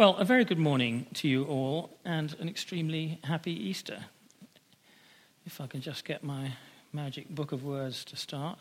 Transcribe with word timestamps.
Well, 0.00 0.16
a 0.16 0.24
very 0.24 0.46
good 0.46 0.58
morning 0.58 1.08
to 1.16 1.28
you 1.28 1.44
all 1.44 1.90
and 2.06 2.34
an 2.40 2.48
extremely 2.48 3.18
happy 3.22 3.52
Easter. 3.52 3.98
If 5.44 5.60
I 5.60 5.66
can 5.66 5.82
just 5.82 6.06
get 6.06 6.24
my 6.24 6.52
magic 6.90 7.28
book 7.28 7.52
of 7.52 7.64
words 7.64 8.02
to 8.06 8.16
start, 8.16 8.58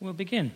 we'll 0.00 0.14
begin. 0.14 0.52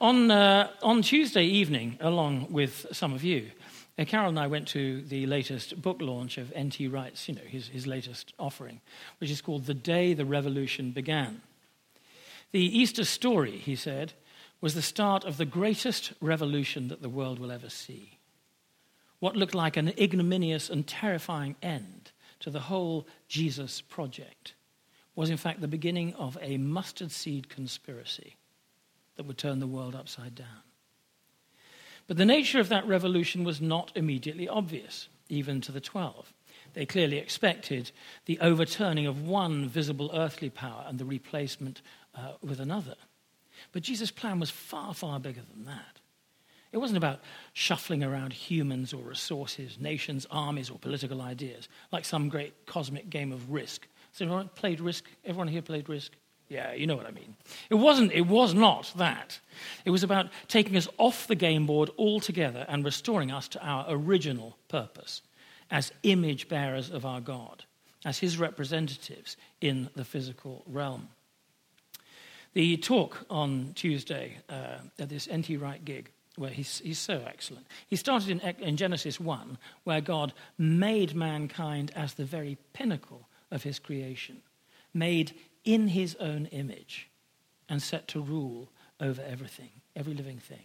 On, 0.00 0.30
uh, 0.30 0.70
on 0.84 1.02
Tuesday 1.02 1.42
evening, 1.42 1.98
along 2.00 2.52
with 2.52 2.86
some 2.92 3.12
of 3.12 3.24
you, 3.24 3.50
uh, 3.98 4.04
Carol 4.04 4.28
and 4.28 4.38
I 4.38 4.46
went 4.46 4.68
to 4.68 5.02
the 5.02 5.26
latest 5.26 5.82
book 5.82 6.00
launch 6.00 6.38
of 6.38 6.52
N.T. 6.52 6.86
Wright's, 6.86 7.28
you 7.28 7.34
know, 7.34 7.42
his, 7.44 7.66
his 7.66 7.88
latest 7.88 8.32
offering, 8.38 8.80
which 9.18 9.32
is 9.32 9.40
called 9.40 9.66
The 9.66 9.74
Day 9.74 10.14
the 10.14 10.24
Revolution 10.24 10.92
Began. 10.92 11.42
The 12.52 12.78
Easter 12.78 13.04
story, 13.04 13.56
he 13.56 13.74
said, 13.74 14.12
was 14.60 14.74
the 14.74 14.82
start 14.82 15.24
of 15.24 15.36
the 15.36 15.46
greatest 15.46 16.12
revolution 16.20 16.86
that 16.86 17.02
the 17.02 17.08
world 17.08 17.40
will 17.40 17.50
ever 17.50 17.70
see 17.70 18.19
what 19.20 19.36
looked 19.36 19.54
like 19.54 19.76
an 19.76 19.92
ignominious 19.96 20.68
and 20.68 20.86
terrifying 20.86 21.54
end 21.62 22.10
to 22.40 22.50
the 22.50 22.60
whole 22.60 23.06
Jesus 23.28 23.80
project 23.80 24.54
was, 25.14 25.30
in 25.30 25.36
fact, 25.36 25.60
the 25.60 25.68
beginning 25.68 26.14
of 26.14 26.36
a 26.40 26.56
mustard 26.56 27.12
seed 27.12 27.48
conspiracy 27.48 28.36
that 29.16 29.26
would 29.26 29.38
turn 29.38 29.60
the 29.60 29.66
world 29.66 29.94
upside 29.94 30.34
down. 30.34 30.64
But 32.06 32.16
the 32.16 32.24
nature 32.24 32.58
of 32.58 32.70
that 32.70 32.86
revolution 32.88 33.44
was 33.44 33.60
not 33.60 33.92
immediately 33.94 34.48
obvious, 34.48 35.08
even 35.28 35.60
to 35.60 35.72
the 35.72 35.80
twelve. 35.80 36.32
They 36.72 36.86
clearly 36.86 37.18
expected 37.18 37.92
the 38.24 38.40
overturning 38.40 39.06
of 39.06 39.22
one 39.22 39.68
visible 39.68 40.10
earthly 40.14 40.50
power 40.50 40.84
and 40.88 40.98
the 40.98 41.04
replacement 41.04 41.82
uh, 42.14 42.32
with 42.42 42.58
another. 42.58 42.96
But 43.72 43.82
Jesus' 43.82 44.10
plan 44.10 44.40
was 44.40 44.50
far, 44.50 44.94
far 44.94 45.20
bigger 45.20 45.42
than 45.54 45.66
that. 45.66 45.99
It 46.72 46.78
wasn't 46.78 46.98
about 46.98 47.20
shuffling 47.52 48.04
around 48.04 48.32
humans 48.32 48.92
or 48.92 49.02
resources, 49.02 49.78
nations, 49.80 50.26
armies, 50.30 50.70
or 50.70 50.78
political 50.78 51.20
ideas, 51.20 51.68
like 51.90 52.04
some 52.04 52.28
great 52.28 52.66
cosmic 52.66 53.10
game 53.10 53.32
of 53.32 53.50
risk. 53.50 53.88
So 54.12 54.24
everyone 54.24 54.50
played 54.54 54.80
risk? 54.80 55.04
Everyone 55.24 55.48
here 55.48 55.62
played 55.62 55.88
risk? 55.88 56.12
Yeah, 56.48 56.72
you 56.72 56.86
know 56.86 56.96
what 56.96 57.06
I 57.06 57.12
mean. 57.12 57.36
It 57.70 57.76
wasn't, 57.76 58.12
it 58.12 58.26
was 58.26 58.54
not 58.54 58.92
that. 58.96 59.38
It 59.84 59.90
was 59.90 60.02
about 60.02 60.28
taking 60.48 60.76
us 60.76 60.88
off 60.98 61.28
the 61.28 61.36
game 61.36 61.66
board 61.66 61.90
altogether 61.96 62.66
and 62.68 62.84
restoring 62.84 63.30
us 63.30 63.46
to 63.48 63.64
our 63.64 63.86
original 63.88 64.56
purpose 64.68 65.22
as 65.70 65.92
image 66.02 66.48
bearers 66.48 66.90
of 66.90 67.06
our 67.06 67.20
God, 67.20 67.64
as 68.04 68.18
his 68.18 68.36
representatives 68.36 69.36
in 69.60 69.90
the 69.94 70.04
physical 70.04 70.64
realm. 70.66 71.08
The 72.54 72.76
talk 72.78 73.24
on 73.30 73.72
Tuesday 73.76 74.38
uh, 74.48 74.78
at 74.98 75.08
this 75.08 75.28
N.T. 75.30 75.56
Wright 75.56 75.84
gig 75.84 76.10
where 76.40 76.50
he's, 76.50 76.80
he's 76.82 76.98
so 76.98 77.22
excellent. 77.26 77.66
He 77.86 77.96
started 77.96 78.30
in, 78.30 78.40
in 78.58 78.78
Genesis 78.78 79.20
1, 79.20 79.58
where 79.84 80.00
God 80.00 80.32
made 80.56 81.14
mankind 81.14 81.92
as 81.94 82.14
the 82.14 82.24
very 82.24 82.56
pinnacle 82.72 83.28
of 83.50 83.62
his 83.62 83.78
creation, 83.78 84.40
made 84.94 85.34
in 85.64 85.88
his 85.88 86.16
own 86.16 86.46
image, 86.46 87.10
and 87.68 87.82
set 87.82 88.08
to 88.08 88.20
rule 88.20 88.70
over 89.00 89.22
everything, 89.22 89.68
every 89.94 90.14
living 90.14 90.38
thing. 90.38 90.64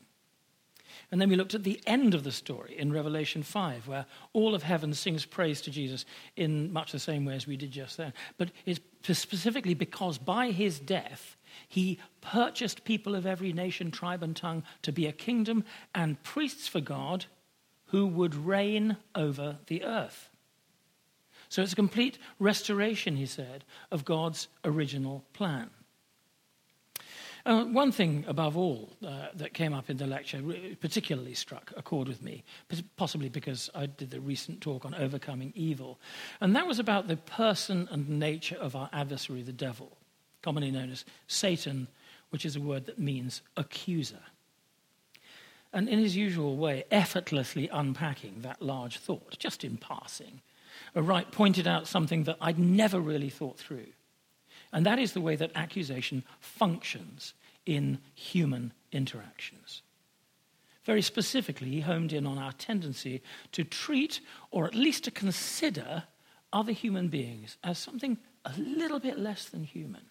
And 1.12 1.20
then 1.20 1.30
we 1.30 1.36
looked 1.36 1.53
at 1.53 1.64
the 1.64 1.81
end 1.86 2.14
of 2.14 2.23
the 2.23 2.31
story 2.31 2.78
in 2.78 2.94
Revelation 2.94 3.44
5, 3.44 3.88
where 3.88 4.06
all 4.31 4.56
of 4.56 4.64
heaven 4.64 4.94
sings 4.94 5.26
praise 5.26 5.59
to 5.62 5.72
Jesus 5.72 6.06
in 6.38 6.72
much 6.72 6.94
the 6.94 7.00
same 7.00 7.26
way 7.26 7.36
as 7.36 7.46
we 7.46 7.58
did 7.58 7.72
just 7.72 7.98
then. 7.98 8.14
But 8.38 8.52
it's 8.66 8.80
specifically 9.03 9.73
because 9.73 10.18
by 10.18 10.52
his 10.52 10.80
death, 10.80 11.36
he 11.67 12.00
purchased 12.22 12.86
people 12.86 13.16
of 13.16 13.25
every 13.25 13.53
nation, 13.53 13.92
tribe, 13.92 14.23
and 14.23 14.36
tongue 14.36 14.64
to 14.81 14.92
be 14.92 15.08
a 15.08 15.11
kingdom 15.11 15.64
and 15.94 16.22
priests 16.23 16.67
for 16.67 16.81
God 16.81 17.25
who 17.88 18.08
would 18.08 18.36
reign 18.36 18.97
over 19.14 19.58
the 19.67 19.84
earth. 19.84 20.30
So 21.50 21.62
it's 21.62 21.73
a 21.73 21.75
complete 21.75 22.17
restoration, 22.39 23.16
he 23.16 23.25
said, 23.25 23.64
of 23.92 24.03
God's 24.03 24.47
original 24.64 25.23
plan. 25.34 25.70
Uh, 27.46 27.63
one 27.66 27.91
thing 27.91 28.25
above 28.28 28.58
all 28.58 28.90
uh, 29.06 29.28
that 29.35 29.53
came 29.53 29.72
up 29.72 29.88
in 29.88 29.97
the 29.97 30.08
lecture 30.08 30.41
particularly 30.81 31.35
struck 31.35 31.72
a 31.78 31.81
chord 31.84 32.08
with 32.08 32.24
me, 32.24 32.44
possibly 32.97 33.29
because 33.29 33.69
I 33.75 33.85
did 33.85 34.09
the 34.09 34.19
recent 34.19 34.62
talk 34.62 34.84
on 34.84 34.96
overcoming 34.96 35.53
evil. 35.56 36.00
And 36.41 36.56
that 36.56 36.66
was 36.66 36.79
about 36.79 37.08
the 37.08 37.18
person 37.18 37.88
and 37.91 38.09
nature 38.09 38.58
of 38.58 38.75
our 38.75 38.90
adversary, 38.91 39.44
the 39.44 39.53
devil 39.53 39.96
commonly 40.45 40.69
known 40.69 40.91
as 40.91 41.03
Satan, 41.25 41.88
which 42.29 42.45
is 42.45 42.56
a 42.56 42.61
word 42.61 42.85
that 42.85 43.00
means 43.00 43.41
accuser. 43.57 44.22
And 45.73 45.89
in 45.89 45.97
his 45.97 46.16
usual 46.16 46.56
way, 46.56 46.83
effortlessly 46.91 47.67
unpacking 47.67 48.41
that 48.44 48.61
large 48.61 49.00
thought, 49.00 49.39
just 49.39 49.63
in 49.63 49.78
passing, 49.78 50.41
Wright 50.94 51.29
pointed 51.31 51.66
out 51.66 51.88
something 51.88 52.25
that 52.25 52.38
I'd 52.39 52.59
never 52.59 53.00
really 53.00 53.31
thought 53.31 53.57
through. 53.57 53.88
And 54.72 54.85
that 54.85 55.00
is 55.00 55.13
the 55.13 55.22
way 55.22 55.35
that 55.35 55.51
accusation 55.55 56.23
functions 56.39 57.34
in 57.66 57.97
human 58.13 58.72
interactions. 58.91 59.81
Very 60.84 61.01
specifically, 61.01 61.69
he 61.69 61.81
homed 61.81 62.13
in 62.13 62.28
on 62.28 62.38
our 62.38 62.51
tendency 62.51 63.23
to 63.51 63.63
treat, 63.63 64.22
or 64.51 64.66
at 64.66 64.75
least 64.75 65.05
to 65.05 65.11
consider, 65.11 66.03
other 66.53 66.72
human 66.72 67.07
beings 67.07 67.57
as 67.63 67.79
something 67.79 68.19
a 68.45 68.53
little 68.59 69.00
bit 69.00 69.17
less 69.17 69.50
than 69.50 69.63
human 69.63 70.03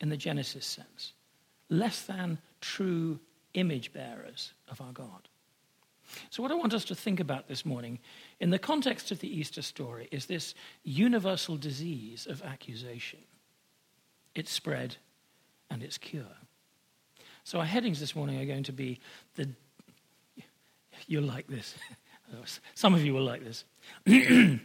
in 0.00 0.08
the 0.08 0.16
Genesis 0.16 0.66
sense, 0.66 1.12
less 1.68 2.02
than 2.02 2.38
true 2.60 3.18
image 3.54 3.92
bearers 3.92 4.52
of 4.68 4.80
our 4.80 4.92
God. 4.92 5.28
So, 6.30 6.42
what 6.42 6.52
I 6.52 6.54
want 6.54 6.72
us 6.72 6.84
to 6.86 6.94
think 6.94 7.20
about 7.20 7.48
this 7.48 7.66
morning, 7.66 7.98
in 8.40 8.50
the 8.50 8.58
context 8.58 9.10
of 9.10 9.20
the 9.20 9.28
Easter 9.28 9.62
story, 9.62 10.08
is 10.10 10.26
this 10.26 10.54
universal 10.82 11.56
disease 11.56 12.26
of 12.26 12.42
accusation 12.42 13.20
its 14.34 14.50
spread 14.50 14.96
and 15.70 15.82
its 15.82 15.98
cure. 15.98 16.24
So, 17.44 17.58
our 17.58 17.66
headings 17.66 18.00
this 18.00 18.16
morning 18.16 18.40
are 18.40 18.46
going 18.46 18.64
to 18.64 18.72
be 18.72 19.00
the. 19.34 19.48
You'll 21.06 21.24
like 21.24 21.46
this. 21.46 21.74
Some 22.74 22.94
of 22.94 23.04
you 23.04 23.14
will 23.14 23.24
like 23.24 23.44
this. 23.44 23.64
the 24.04 24.60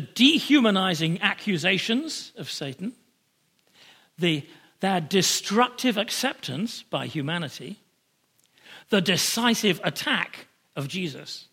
dehumanizing 0.00 1.20
accusations 1.20 2.32
of 2.36 2.50
Satan 2.50 2.92
the, 4.22 4.46
their 4.80 5.00
destructive 5.00 5.98
acceptance 5.98 6.82
by 6.82 7.06
humanity, 7.06 7.78
the 8.88 9.02
decisive 9.02 9.80
attack 9.84 10.46
of 10.74 10.88
Jesus, 10.88 11.48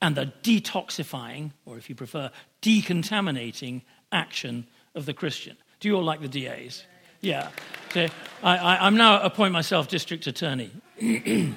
and 0.00 0.14
the 0.14 0.32
detoxifying, 0.42 1.50
or 1.66 1.76
if 1.76 1.88
you 1.88 1.96
prefer, 1.96 2.30
decontaminating 2.62 3.82
action 4.12 4.66
of 4.94 5.06
the 5.06 5.14
Christian. 5.14 5.56
Do 5.80 5.88
you 5.88 5.96
all 5.96 6.04
like 6.04 6.20
the 6.20 6.28
DAs? 6.28 6.84
Yeah. 7.20 7.50
So 7.92 8.06
I, 8.42 8.86
am 8.86 8.96
now 8.96 9.20
appoint 9.20 9.52
myself 9.52 9.88
district 9.88 10.26
attorney. 10.26 10.70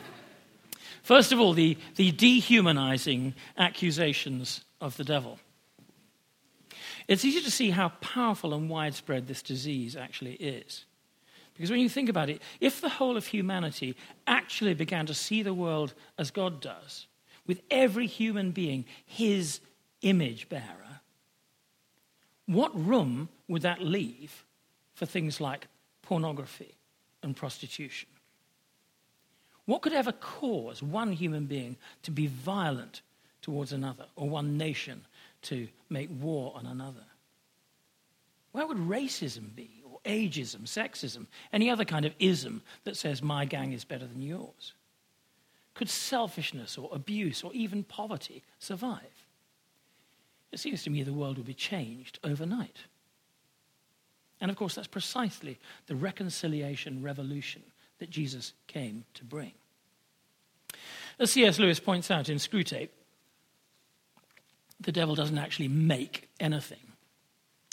First 1.04 1.32
of 1.32 1.40
all, 1.40 1.54
the, 1.54 1.78
the 1.96 2.12
dehumanizing 2.12 3.36
accusations 3.58 4.62
of 4.80 4.98
the 4.98 5.04
devil. 5.04 5.40
It's 7.08 7.26
easy 7.26 7.42
to 7.42 7.52
see 7.52 7.72
how 7.72 7.90
powerful 8.02 8.54
and 8.54 8.70
widespread 8.70 9.28
this 9.28 9.42
disease 9.42 9.96
actually 9.96 10.34
is. 10.34 10.86
Because 11.54 11.70
when 11.70 11.80
you 11.80 11.90
think 11.90 12.10
about 12.10 12.30
it, 12.30 12.42
if 12.60 12.82
the 12.82 12.90
whole 12.90 13.18
of 13.18 13.28
humanity 13.28 13.96
actually 14.26 14.74
began 14.74 15.06
to 15.06 15.14
see 15.14 15.44
the 15.44 15.54
world 15.54 15.94
as 16.18 16.32
God 16.32 16.62
does, 16.62 17.08
with 17.46 17.62
every 17.70 18.08
human 18.08 18.52
being 18.52 18.86
his 19.06 19.60
image 20.02 20.48
bearer, 20.50 21.02
what 22.46 22.72
room 22.74 23.30
would 23.48 23.62
that 23.62 23.82
leave 23.82 24.44
for 24.94 25.06
things 25.06 25.40
like 25.40 25.68
pornography 26.02 26.76
and 27.22 27.36
prostitution? 27.36 28.10
What 29.66 29.82
could 29.82 29.94
ever 29.94 30.12
cause 30.12 30.82
one 30.82 31.14
human 31.14 31.46
being 31.46 31.78
to 32.04 32.12
be 32.12 32.28
violent 32.28 33.02
towards 33.42 33.74
another, 33.74 34.06
or 34.16 34.30
one 34.30 34.58
nation 34.58 35.02
to 35.44 35.68
make 35.90 36.10
war 36.10 36.54
on 36.56 36.66
another? 36.66 37.06
Where 38.52 38.68
would 38.68 38.78
racism 38.78 39.56
be, 39.56 39.82
or 39.90 40.00
ageism, 40.06 40.62
sexism, 40.64 41.28
any 41.54 41.70
other 41.70 41.86
kind 41.86 42.06
of 42.06 42.14
ism 42.20 42.62
that 42.84 42.98
says 42.98 43.22
my 43.22 43.46
gang 43.46 43.72
is 43.72 43.86
better 43.86 44.06
than 44.06 44.22
yours? 44.22 44.74
Could 45.74 45.90
selfishness 45.90 46.78
or 46.78 46.90
abuse 46.92 47.44
or 47.44 47.54
even 47.54 47.84
poverty 47.84 48.44
survive? 48.60 49.26
It 50.52 50.60
seems 50.60 50.84
to 50.84 50.90
me 50.90 51.04
the 51.04 51.14
world 51.14 51.38
would 51.38 51.48
be 51.48 51.54
changed 51.54 52.20
overnight. 52.24 52.78
And 54.42 54.52
of 54.52 54.58
course, 54.58 54.76
that's 54.76 54.88
precisely 54.88 55.60
the 55.88 55.96
reconciliation 55.96 57.02
revolution 57.02 57.62
that 58.00 58.10
Jesus 58.10 58.54
came 58.68 59.06
to 59.14 59.24
bring. 59.24 59.54
As 61.20 61.32
C.S. 61.32 61.60
Lewis 61.60 61.80
points 61.80 62.10
out 62.10 62.28
in 62.28 62.38
Screwtape, 62.38 62.90
the 64.82 64.92
devil 64.92 65.16
doesn't 65.16 65.38
actually 65.38 65.68
make 65.68 66.30
anything, 66.40 66.80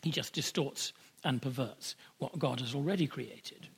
he 0.03 0.11
just 0.11 0.33
distorts 0.33 0.93
and 1.25 1.43
perverts 1.43 1.97
what 2.19 2.39
God 2.39 2.61
has 2.61 2.75
already 2.75 3.07
created. 3.07 3.69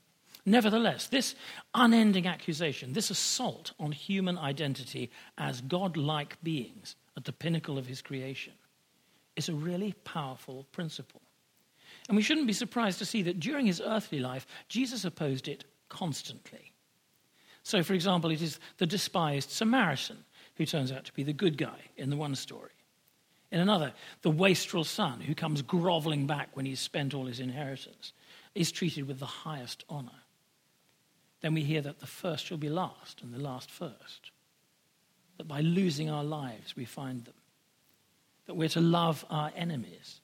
Nevertheless, 0.47 1.07
this 1.07 1.35
unending 1.75 2.27
accusation, 2.27 2.93
this 2.93 3.11
assault 3.11 3.73
on 3.79 3.93
human 3.93 4.39
identity 4.39 5.11
as 5.39 5.61
God 5.61 5.97
like 5.97 6.43
beings 6.43 6.97
at 7.17 7.25
the 7.25 7.33
pinnacle 7.33 7.79
of 7.79 7.87
his 7.87 8.03
creation, 8.03 8.55
is 9.37 9.49
a 9.49 9.55
really 9.55 9.95
powerful 10.05 10.67
principle. 10.73 11.23
And 12.09 12.17
we 12.17 12.23
shouldn't 12.23 12.47
be 12.47 12.53
surprised 12.53 12.99
to 12.99 13.05
see 13.05 13.23
that 13.23 13.41
during 13.41 13.67
his 13.67 13.81
earthly 13.81 14.19
life, 14.19 14.47
Jesus 14.69 15.05
opposed 15.05 15.47
it 15.47 15.65
constantly. 15.89 16.73
So, 17.63 17.83
for 17.83 17.95
example, 17.95 18.31
it 18.31 18.43
is 18.43 18.59
the 18.79 18.87
despised 18.87 19.51
Samaritan 19.51 20.25
who 20.57 20.67
turns 20.67 20.91
out 20.91 21.05
to 21.05 21.13
be 21.13 21.23
the 21.23 21.33
good 21.33 21.59
guy 21.59 21.79
in 21.97 22.11
the 22.11 22.17
one 22.17 22.35
story. 22.35 22.71
In 23.53 23.61
another, 23.61 23.93
the 24.23 24.31
wastrel 24.31 24.85
son 24.85 25.21
who 25.21 25.35
comes 25.35 25.63
groveling 25.63 26.27
back 26.27 26.51
when 26.55 26.67
he's 26.67 26.81
spent 26.81 27.15
all 27.15 27.27
his 27.27 27.41
inheritance 27.41 28.13
is 28.55 28.71
treated 28.71 29.09
with 29.09 29.19
the 29.19 29.27
highest 29.27 29.85
honor. 29.89 30.11
Then 31.41 31.55
we 31.55 31.63
hear 31.63 31.81
that 31.81 32.01
the 32.01 32.07
first 32.07 32.47
shall 32.47 32.59
be 32.59 32.69
last 32.69 33.23
and 33.23 33.33
the 33.33 33.41
last 33.41 33.71
first. 33.71 34.31
That 35.39 35.49
by 35.49 35.61
losing 35.61 36.11
our 36.11 36.25
lives 36.25 36.77
we 36.77 36.85
find 36.85 37.25
them. 37.25 37.35
That 38.47 38.55
we're 38.55 38.69
to 38.71 38.81
love 38.81 39.25
our 39.31 39.51
enemies 39.57 40.21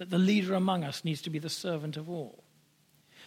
that 0.00 0.08
the 0.08 0.18
leader 0.18 0.54
among 0.54 0.82
us 0.82 1.04
needs 1.04 1.20
to 1.20 1.28
be 1.28 1.38
the 1.38 1.50
servant 1.50 1.98
of 1.98 2.08
all. 2.08 2.42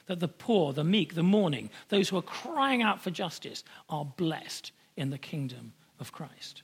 That 0.07 0.19
the 0.19 0.27
poor, 0.27 0.74
the 0.74 0.83
meek, 0.83 1.13
the 1.13 1.21
mourning, 1.21 1.69
those 1.89 2.10
who 2.10 2.18
are 2.18 2.24
crying 2.24 2.81
out 2.81 3.00
for 3.00 3.12
justice 3.12 3.63
are 3.89 4.04
blessed 4.04 4.71
in 4.98 5.12
the 5.12 5.19
kingdom 5.19 5.74
of 6.00 6.12
Christ. 6.12 6.63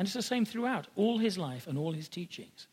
And 0.00 0.06
it's 0.06 0.14
the 0.14 0.22
same 0.22 0.46
throughout 0.46 0.86
all 0.96 1.18
his 1.18 1.36
life 1.36 1.66
and 1.66 1.76
all 1.76 1.92
his 1.92 2.08
teachings. 2.08 2.68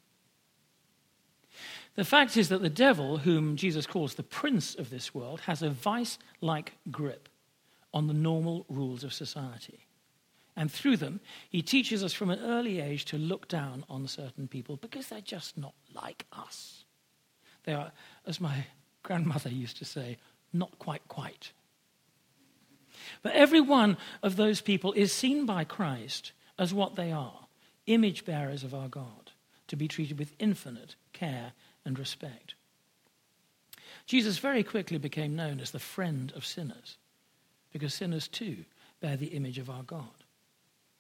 The 1.96 2.06
fact 2.06 2.38
is 2.38 2.48
that 2.48 2.62
the 2.62 2.70
devil, 2.70 3.18
whom 3.18 3.58
Jesus 3.58 3.86
calls 3.86 4.14
the 4.14 4.24
prince 4.24 4.76
of 4.76 4.90
this 4.90 5.14
world, 5.14 5.42
has 5.42 5.62
a 5.62 5.70
vice 5.70 6.18
like 6.40 6.78
grip 6.90 7.28
on 7.94 8.08
the 8.08 8.14
normal 8.14 8.66
rules 8.70 9.04
of 9.04 9.12
society. 9.12 9.88
And 10.56 10.72
through 10.72 10.96
them, 10.96 11.20
he 11.50 11.62
teaches 11.62 12.02
us 12.02 12.14
from 12.14 12.30
an 12.30 12.40
early 12.40 12.80
age 12.80 13.04
to 13.04 13.18
look 13.18 13.50
down 13.50 13.84
on 13.90 14.08
certain 14.08 14.48
people 14.48 14.78
because 14.78 15.10
they're 15.10 15.20
just 15.20 15.58
not 15.58 15.74
like 15.94 16.26
us. 16.32 16.86
They 17.66 17.74
are, 17.74 17.92
as 18.26 18.40
my 18.40 18.68
grandmother 19.04 19.50
used 19.50 19.76
to 19.80 19.86
say, 19.86 20.16
not 20.54 20.80
quite 20.80 21.06
quite. 21.10 21.52
But 23.22 23.34
every 23.34 23.60
one 23.60 23.98
of 24.24 24.38
those 24.38 24.62
people 24.62 24.94
is 24.94 25.12
seen 25.12 25.46
by 25.46 25.66
Christ 25.66 26.32
as 26.58 26.74
what 26.74 26.96
they 26.96 27.12
are 27.12 27.48
image 27.88 28.26
bearers 28.26 28.64
of 28.64 28.76
our 28.76 28.90
God, 28.90 29.32
to 29.68 29.76
be 29.76 29.88
treated 29.88 30.20
with 30.20 30.34
infinite 30.40 30.96
care 31.14 31.54
and 31.86 31.98
respect. 31.98 32.54
Jesus 34.06 34.38
very 34.38 34.64
quickly 34.64 34.98
became 34.98 35.36
known 35.36 35.60
as 35.60 35.72
the 35.72 35.80
friend 35.80 36.32
of 36.36 36.46
sinners 36.46 36.98
because 37.72 37.94
sinners 37.94 38.28
too 38.28 38.66
bear 39.02 39.18
the 39.18 39.28
image 39.28 39.58
of 39.58 39.70
our 39.70 39.84
God. 39.84 40.24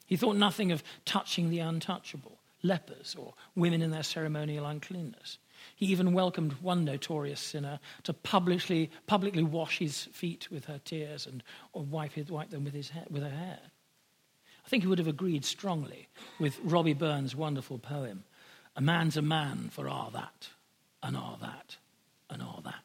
He 0.06 0.18
thought 0.18 0.36
nothing 0.36 0.72
of 0.72 0.84
touching 1.06 1.50
the 1.50 1.60
untouchable, 1.60 2.40
lepers, 2.64 3.16
or 3.18 3.34
women 3.56 3.82
in 3.82 3.92
their 3.92 4.04
ceremonial 4.04 4.66
uncleanness. 4.66 5.38
He 5.76 5.88
even 5.88 6.14
welcomed 6.14 6.54
one 6.62 6.86
notorious 6.86 7.42
sinner 7.42 7.80
to 8.04 8.14
publicly, 8.14 8.92
publicly 9.08 9.44
wash 9.44 9.80
his 9.80 10.06
feet 10.06 10.50
with 10.52 10.66
her 10.66 10.80
tears 10.84 11.28
and 11.28 11.44
wipe, 11.74 12.14
his, 12.14 12.32
wipe 12.32 12.50
them 12.50 12.64
with, 12.64 12.74
his 12.74 12.92
with 13.10 13.24
her 13.24 13.30
hair. 13.30 13.60
I 14.68 14.70
think 14.70 14.84
he 14.84 14.90
would 14.90 15.00
have 15.00 15.08
agreed 15.08 15.46
strongly 15.46 16.10
with 16.40 16.60
Robbie 16.62 16.92
Burns' 16.92 17.34
wonderful 17.34 17.80
poem, 17.80 18.26
A 18.76 18.82
man's 18.82 19.16
a 19.16 19.22
man 19.22 19.70
for 19.72 19.88
all 19.88 20.10
that, 20.10 20.50
and 21.02 21.16
all 21.16 21.38
that, 21.40 21.78
and 22.30 22.42
all 22.42 22.60
that. 22.66 22.84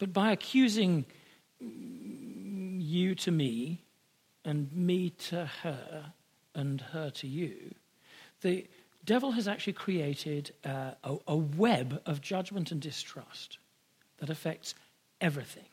But 0.00 0.12
by 0.12 0.32
accusing 0.32 1.04
you 1.60 3.14
to 3.14 3.30
me 3.30 3.82
and 4.44 4.72
me 4.72 5.10
to 5.10 5.44
her 5.62 6.12
and 6.56 6.80
her 6.80 7.10
to 7.10 7.28
you, 7.28 7.76
the 8.40 8.66
devil 9.04 9.30
has 9.30 9.46
actually 9.46 9.74
created 9.74 10.52
uh, 10.64 10.94
a, 11.04 11.16
a 11.28 11.36
web 11.36 12.02
of 12.04 12.20
judgment 12.20 12.72
and 12.72 12.80
distrust 12.80 13.58
that 14.18 14.28
affects 14.28 14.74
everything. 15.20 15.68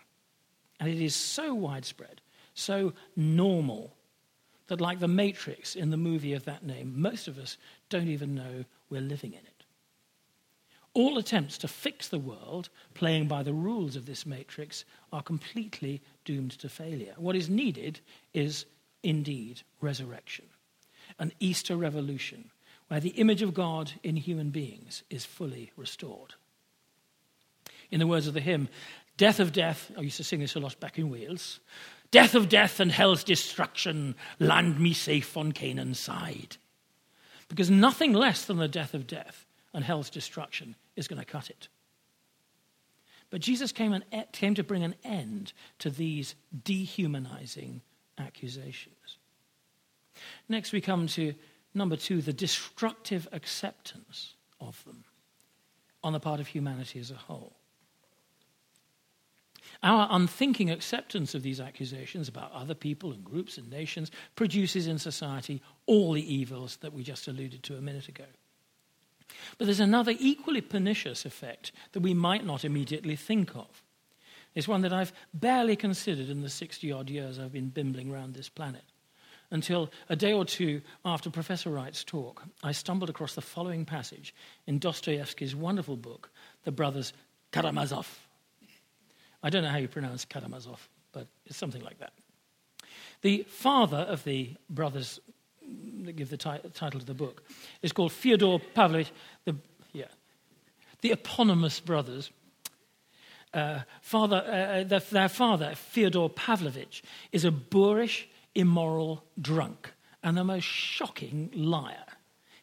And 0.79 0.87
it 0.87 1.01
is 1.01 1.15
so 1.15 1.55
widespread, 1.55 2.21
so 2.57 2.93
normal, 3.15 3.93
that 4.67 4.81
like 4.81 4.99
the 4.99 5.07
Matrix 5.07 5.75
in 5.75 5.91
the 5.91 5.97
movie 5.97 6.33
of 6.33 6.45
that 6.45 6.65
name, 6.65 6.99
most 6.99 7.27
of 7.27 7.37
us 7.37 7.57
don't 7.89 8.07
even 8.07 8.35
know 8.35 8.65
we're 8.89 9.01
living 9.01 9.33
in 9.33 9.39
it. 9.39 9.63
All 10.93 11.17
attempts 11.17 11.57
to 11.59 11.67
fix 11.67 12.07
the 12.07 12.19
world, 12.19 12.69
playing 12.95 13.27
by 13.27 13.43
the 13.43 13.53
rules 13.53 13.95
of 13.95 14.07
this 14.07 14.25
matrix, 14.25 14.83
are 15.13 15.21
completely 15.21 16.01
doomed 16.25 16.51
to 16.59 16.69
failure. 16.69 17.13
What 17.17 17.35
is 17.35 17.49
needed 17.49 17.99
is 18.33 18.65
indeed 19.03 19.61
resurrection, 19.79 20.45
an 21.19 21.31
Easter 21.39 21.77
revolution 21.77 22.49
where 22.87 22.99
the 22.99 23.09
image 23.09 23.41
of 23.41 23.53
God 23.53 23.91
in 24.01 24.15
human 24.15 24.49
beings 24.49 25.03
is 25.09 25.25
fully 25.25 25.71
restored. 25.77 26.33
In 27.91 27.99
the 27.99 28.07
words 28.07 28.27
of 28.27 28.33
the 28.33 28.41
hymn, 28.41 28.67
Death 29.17 29.39
of 29.39 29.51
death, 29.51 29.91
I 29.97 30.01
used 30.01 30.17
to 30.17 30.23
sing 30.23 30.39
this 30.39 30.55
a 30.55 30.59
lot 30.59 30.79
back 30.79 30.99
in 30.99 31.09
Wales. 31.09 31.59
Death 32.11 32.35
of 32.35 32.49
death 32.49 32.79
and 32.79 32.91
hell's 32.91 33.23
destruction, 33.23 34.15
land 34.39 34.79
me 34.79 34.93
safe 34.93 35.35
on 35.35 35.51
Canaan's 35.51 35.99
side. 35.99 36.57
Because 37.49 37.69
nothing 37.69 38.13
less 38.13 38.45
than 38.45 38.57
the 38.57 38.67
death 38.67 38.93
of 38.93 39.07
death 39.07 39.45
and 39.73 39.83
hell's 39.83 40.09
destruction 40.09 40.75
is 40.95 41.07
going 41.07 41.19
to 41.19 41.25
cut 41.25 41.49
it. 41.49 41.67
But 43.29 43.41
Jesus 43.41 43.71
came, 43.71 43.93
and, 43.93 44.05
eh, 44.11 44.23
came 44.31 44.55
to 44.55 44.63
bring 44.63 44.83
an 44.83 44.95
end 45.03 45.51
to 45.79 45.89
these 45.89 46.35
dehumanizing 46.63 47.81
accusations. 48.17 49.17
Next, 50.47 50.71
we 50.71 50.81
come 50.81 51.07
to 51.07 51.35
number 51.73 51.95
two 51.95 52.21
the 52.21 52.33
destructive 52.33 53.27
acceptance 53.31 54.33
of 54.59 54.83
them 54.85 55.03
on 56.03 56.13
the 56.13 56.19
part 56.19 56.39
of 56.39 56.47
humanity 56.47 56.99
as 56.99 57.11
a 57.11 57.15
whole. 57.15 57.56
Our 59.83 60.07
unthinking 60.09 60.71
acceptance 60.71 61.35
of 61.35 61.43
these 61.43 61.59
accusations 61.59 62.27
about 62.27 62.51
other 62.51 62.73
people 62.73 63.11
and 63.11 63.23
groups 63.23 63.57
and 63.57 63.69
nations 63.69 64.11
produces 64.35 64.87
in 64.87 64.97
society 64.97 65.61
all 65.85 66.13
the 66.13 66.33
evils 66.33 66.77
that 66.77 66.93
we 66.93 67.03
just 67.03 67.27
alluded 67.27 67.63
to 67.63 67.77
a 67.77 67.81
minute 67.81 68.07
ago. 68.07 68.25
But 69.57 69.65
there's 69.65 69.79
another 69.79 70.13
equally 70.17 70.61
pernicious 70.61 71.25
effect 71.25 71.71
that 71.91 71.99
we 71.99 72.13
might 72.13 72.45
not 72.45 72.65
immediately 72.65 73.15
think 73.15 73.55
of. 73.55 73.83
It's 74.55 74.67
one 74.67 74.81
that 74.81 74.93
I've 74.93 75.13
barely 75.33 75.75
considered 75.75 76.29
in 76.29 76.41
the 76.41 76.49
60 76.49 76.91
odd 76.91 77.09
years 77.09 77.37
I've 77.37 77.53
been 77.53 77.69
bimbling 77.69 78.11
around 78.11 78.33
this 78.33 78.49
planet. 78.49 78.83
Until 79.49 79.91
a 80.09 80.15
day 80.15 80.33
or 80.33 80.43
two 80.43 80.81
after 81.05 81.29
Professor 81.29 81.69
Wright's 81.69 82.03
talk, 82.03 82.43
I 82.63 82.71
stumbled 82.73 83.09
across 83.09 83.35
the 83.35 83.41
following 83.41 83.85
passage 83.85 84.33
in 84.65 84.79
Dostoevsky's 84.79 85.55
wonderful 85.55 85.95
book, 85.95 86.31
The 86.63 86.71
Brothers 86.71 87.13
Karamazov. 87.51 88.26
I 89.43 89.49
don't 89.49 89.63
know 89.63 89.69
how 89.69 89.77
you 89.77 89.87
pronounce 89.87 90.25
Karamazov, 90.25 90.87
but 91.11 91.27
it's 91.45 91.57
something 91.57 91.83
like 91.83 91.99
that. 91.99 92.13
The 93.21 93.45
father 93.47 93.97
of 93.97 94.23
the 94.23 94.55
brothers 94.69 95.19
that 96.03 96.15
give 96.15 96.29
the 96.29 96.37
ti- 96.37 96.69
title 96.73 96.99
to 96.99 97.05
the 97.05 97.13
book, 97.13 97.43
is 97.81 97.91
called 97.91 98.11
Fyodor 98.11 98.59
Pavlovich, 98.73 99.11
the, 99.45 99.55
yeah, 99.93 100.05
the 101.01 101.11
eponymous 101.11 101.79
brothers. 101.79 102.31
Uh, 103.53 103.79
father, 104.01 104.43
uh, 104.45 104.51
uh 104.51 104.83
their, 104.83 104.99
their 104.99 105.29
father, 105.29 105.73
Fyodor 105.75 106.29
Pavlovich, 106.29 107.03
is 107.31 107.45
a 107.45 107.51
boorish, 107.51 108.27
immoral 108.55 109.23
drunk 109.39 109.93
and 110.23 110.35
the 110.35 110.43
most 110.43 110.63
shocking 110.63 111.49
liar. 111.53 112.05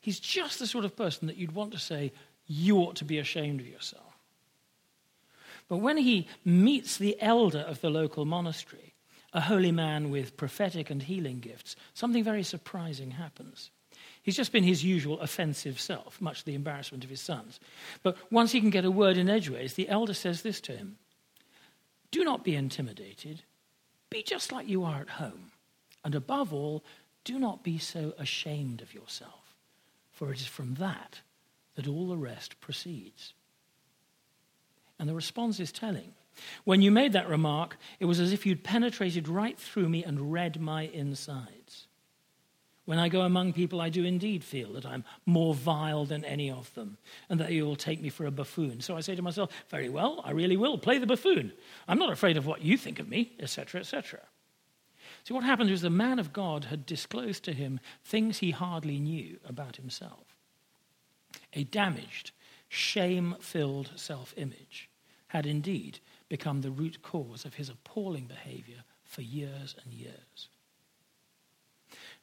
He's 0.01 0.21
just 0.21 0.59
the 0.59 0.67
sort 0.67 0.85
of 0.85 0.97
person 0.97 1.29
that 1.29 1.37
you'd 1.37 1.55
want 1.55 1.73
to 1.73 1.79
say, 1.79 2.13
you 2.47 2.79
ought 2.79 2.97
to 2.97 3.05
be 3.05 3.19
ashamed 3.19 3.61
of 3.61 3.67
yourself. 3.67 4.04
But 5.69 5.79
when 5.79 5.97
he 5.97 6.29
meets 6.45 6.97
the 6.97 7.21
elder 7.21 7.61
of 7.61 7.81
the 7.81 7.91
local 7.91 8.25
monastery, 8.25 8.95
a 9.33 9.41
holy 9.41 9.73
man 9.73 10.11
with 10.11 10.37
prophetic 10.37 10.91
and 10.91 11.03
healing 11.03 11.41
gifts, 11.41 11.75
something 11.95 12.23
very 12.23 12.43
surprising 12.43 13.13
happens. 13.13 13.71
He's 14.23 14.37
just 14.37 14.53
been 14.53 14.65
his 14.65 14.85
usual 14.85 15.21
offensive 15.21 15.81
self, 15.81 16.21
much 16.21 16.41
to 16.41 16.47
the 16.47 16.55
embarrassment 16.55 17.05
of 17.05 17.11
his 17.11 17.21
sons. 17.21 17.61
But 18.03 18.17
once 18.31 18.53
he 18.53 18.61
can 18.61 18.71
get 18.71 18.85
a 18.85 18.91
word 18.91 19.19
in 19.19 19.29
edgeways, 19.29 19.75
the 19.75 19.89
elder 19.89 20.15
says 20.15 20.43
this 20.43 20.61
to 20.63 20.73
him 20.77 20.97
Do 22.11 22.25
not 22.25 22.45
be 22.45 22.55
intimidated. 22.55 23.43
Be 24.11 24.23
just 24.23 24.53
like 24.53 24.69
you 24.69 24.85
are 24.85 25.01
at 25.01 25.11
home. 25.11 25.51
And 26.05 26.15
above 26.15 26.53
all, 26.53 26.85
do 27.25 27.39
not 27.39 27.65
be 27.65 27.79
so 27.79 28.15
ashamed 28.19 28.81
of 28.81 28.95
yourself, 28.95 29.57
for 30.13 30.31
it 30.31 30.41
is 30.41 30.47
from 30.47 30.75
that 30.75 31.21
that 31.75 31.89
all 31.89 32.07
the 32.07 32.17
rest 32.17 32.61
proceeds. 32.61 33.35
And 34.99 35.09
the 35.09 35.15
response 35.15 35.61
is 35.61 35.73
telling. 35.73 36.13
When 36.65 36.83
you 36.83 36.91
made 36.91 37.13
that 37.13 37.29
remark, 37.29 37.77
it 38.01 38.07
was 38.07 38.21
as 38.21 38.33
if 38.33 38.45
you'd 38.45 38.65
penetrated 38.65 39.29
right 39.29 39.59
through 39.59 39.89
me 39.89 40.05
and 40.05 40.33
read 40.33 40.61
my 40.61 40.83
insides. 40.83 41.87
When 42.87 42.99
I 42.99 43.09
go 43.09 43.23
among 43.23 43.55
people, 43.55 43.81
I 43.81 43.89
do 43.89 44.05
indeed 44.05 44.45
feel 44.45 44.75
that 44.75 44.85
I'm 44.85 45.05
more 45.25 45.55
vile 45.55 46.05
than 46.05 46.25
any 46.25 46.51
of 46.51 46.73
them, 46.75 46.99
and 47.31 47.41
that 47.41 47.53
you 47.53 47.65
will 47.65 47.77
take 47.77 48.03
me 48.03 48.11
for 48.11 48.27
a 48.27 48.31
buffoon. 48.31 48.83
So 48.83 48.95
I 48.97 49.01
say 49.01 49.15
to 49.15 49.23
myself, 49.23 49.51
Very 49.71 49.89
well, 49.89 50.21
I 50.23 50.33
really 50.33 50.59
will 50.59 50.77
play 50.77 50.99
the 50.99 51.07
buffoon. 51.07 51.53
I'm 51.89 51.99
not 51.99 52.13
afraid 52.13 52.37
of 52.37 52.47
what 52.47 52.63
you 52.63 52.77
think 52.77 52.99
of 52.99 53.09
me, 53.09 53.33
etc., 53.41 53.81
etc. 53.81 54.21
See, 55.25 55.33
what 55.33 55.45
happened 55.45 55.71
was 55.71 55.81
the 55.81 55.89
man 55.89 56.19
of 56.19 56.35
God 56.35 56.67
had 56.67 56.85
disclosed 56.85 57.45
to 57.45 57.55
him 57.55 57.81
things 58.05 58.39
he 58.39 58.51
hardly 58.51 58.99
knew 58.99 59.39
about 59.49 59.77
himself. 59.77 60.37
A 61.55 61.65
damaged, 61.65 62.33
shame 62.75 63.37
filled 63.41 63.93
self 63.97 64.35
image 64.37 64.91
had 65.29 65.47
indeed 65.47 65.99
become 66.29 66.61
the 66.61 66.71
root 66.71 67.03
cause 67.03 67.45
of 67.45 67.55
his 67.55 67.69
appalling 67.69 68.27
behavior 68.27 68.85
for 69.05 69.23
years 69.23 69.75
and 69.85 69.93
years. 69.93 70.49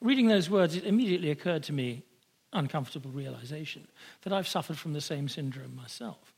Reading 0.02 0.28
those 0.28 0.50
words, 0.50 0.76
it 0.76 0.86
immediately 0.86 1.30
occurred 1.30 1.64
to 1.64 1.74
me, 1.74 2.04
uncomfortable 2.54 3.12
realization, 3.12 3.88
that 4.22 4.34
I've 4.34 4.48
suffered 4.48 4.78
from 4.78 4.94
the 4.94 5.02
same 5.02 5.30
syndrome 5.30 5.76
myself. 5.76 6.34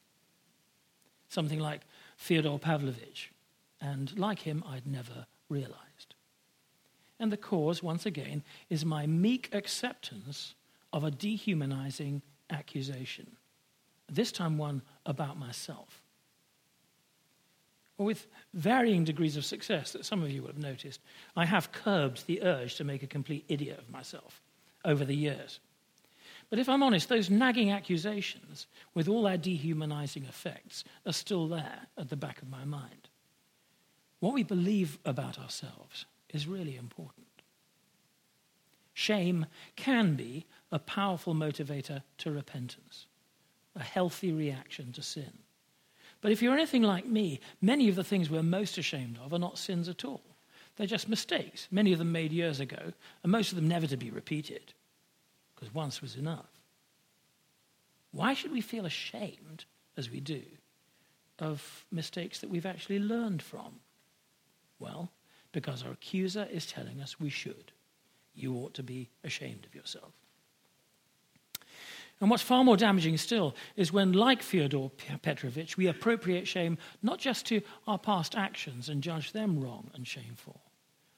Something 1.29 1.59
like 1.59 1.81
Fyodor 2.17 2.59
Pavlovich, 2.59 3.31
and 3.81 4.17
like 4.17 4.39
him, 4.39 4.63
I'd 4.67 4.85
never 4.85 5.25
realized. 5.49 6.15
And 7.19 7.31
the 7.31 7.37
cause, 7.37 7.81
once 7.81 8.05
again, 8.05 8.43
is 8.69 8.85
my 8.85 9.07
meek 9.07 9.49
acceptance 9.53 10.55
of 10.91 11.03
a 11.03 11.11
dehumanizing 11.11 12.21
accusation, 12.49 13.37
this 14.15 14.31
time 14.31 14.57
one 14.57 14.81
about 15.05 15.37
myself 15.37 16.03
with 17.97 18.27
varying 18.53 19.03
degrees 19.03 19.37
of 19.37 19.45
success 19.45 19.91
that 19.91 20.05
some 20.05 20.23
of 20.23 20.31
you 20.31 20.41
will 20.41 20.49
have 20.49 20.57
noticed, 20.57 20.99
I 21.35 21.45
have 21.45 21.71
curbed 21.71 22.25
the 22.25 22.41
urge 22.43 22.75
to 22.75 22.83
make 22.83 23.03
a 23.03 23.07
complete 23.07 23.45
idiot 23.47 23.79
of 23.79 23.89
myself 23.89 24.41
over 24.83 25.05
the 25.05 25.15
years. 25.15 25.59
But 26.49 26.59
if 26.59 26.69
I'm 26.69 26.83
honest, 26.83 27.09
those 27.09 27.29
nagging 27.29 27.71
accusations, 27.71 28.67
with 28.93 29.07
all 29.07 29.23
their 29.23 29.37
dehumanizing 29.37 30.25
effects, 30.25 30.83
are 31.05 31.13
still 31.13 31.47
there 31.47 31.87
at 31.97 32.09
the 32.09 32.15
back 32.15 32.41
of 32.41 32.49
my 32.49 32.65
mind. 32.65 33.09
What 34.19 34.33
we 34.33 34.43
believe 34.43 34.99
about 35.05 35.39
ourselves 35.39 36.05
is 36.29 36.47
really 36.47 36.75
important. 36.75 37.27
Shame 38.93 39.47
can 39.75 40.15
be 40.15 40.45
a 40.71 40.79
powerful 40.79 41.33
motivator 41.33 42.03
to 42.19 42.31
repentance, 42.31 43.07
a 43.75 43.83
healthy 43.83 44.31
reaction 44.31 44.91
to 44.93 45.01
sin. 45.01 45.31
But 46.21 46.31
if 46.31 46.41
you're 46.41 46.53
anything 46.53 46.83
like 46.83 47.05
me, 47.05 47.41
many 47.61 47.89
of 47.89 47.95
the 47.95 48.03
things 48.03 48.29
we're 48.29 48.43
most 48.43 48.77
ashamed 48.77 49.19
of 49.23 49.33
are 49.33 49.39
not 49.39 49.57
sins 49.57 49.89
at 49.89 50.05
all. 50.05 50.21
They're 50.75 50.87
just 50.87 51.09
mistakes, 51.09 51.67
many 51.69 51.91
of 51.91 51.99
them 51.99 52.11
made 52.11 52.31
years 52.31 52.59
ago, 52.59 52.93
and 53.23 53.31
most 53.31 53.51
of 53.51 53.55
them 53.55 53.67
never 53.67 53.87
to 53.87 53.97
be 53.97 54.09
repeated, 54.09 54.73
because 55.53 55.73
once 55.73 56.01
was 56.01 56.15
enough. 56.15 56.49
Why 58.11 58.33
should 58.33 58.51
we 58.51 58.61
feel 58.61 58.85
ashamed, 58.85 59.65
as 59.97 60.09
we 60.09 60.19
do, 60.19 60.43
of 61.39 61.85
mistakes 61.91 62.39
that 62.39 62.49
we've 62.49 62.65
actually 62.65 62.99
learned 62.99 63.41
from? 63.41 63.79
Well, 64.79 65.11
because 65.51 65.83
our 65.83 65.91
accuser 65.91 66.47
is 66.51 66.65
telling 66.65 67.01
us 67.01 67.19
we 67.19 67.29
should. 67.29 67.71
You 68.33 68.55
ought 68.55 68.73
to 68.75 68.83
be 68.83 69.09
ashamed 69.23 69.65
of 69.65 69.75
yourself. 69.75 70.13
And 72.23 72.29
what's 72.29 72.41
far 72.41 72.63
more 72.63 72.77
damaging 72.77 73.17
still 73.17 73.53
is 73.75 73.91
when, 73.91 74.13
like 74.13 74.41
Fyodor 74.41 74.87
Petrovich, 75.21 75.75
we 75.75 75.87
appropriate 75.87 76.47
shame 76.47 76.77
not 77.01 77.19
just 77.19 77.45
to 77.47 77.59
our 77.85 77.99
past 77.99 78.33
actions 78.33 78.87
and 78.87 79.03
judge 79.03 79.33
them 79.33 79.59
wrong 79.59 79.91
and 79.93 80.07
shameful, 80.07 80.61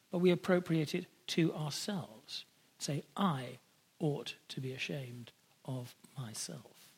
but 0.09 0.17
we 0.17 0.31
appropriate 0.31 0.95
it 0.95 1.05
to 1.27 1.53
ourselves. 1.53 2.45
Say, 2.79 3.03
I 3.15 3.59
ought 3.99 4.33
to 4.49 4.59
be 4.59 4.73
ashamed 4.73 5.31
of 5.65 5.93
myself. 6.17 6.89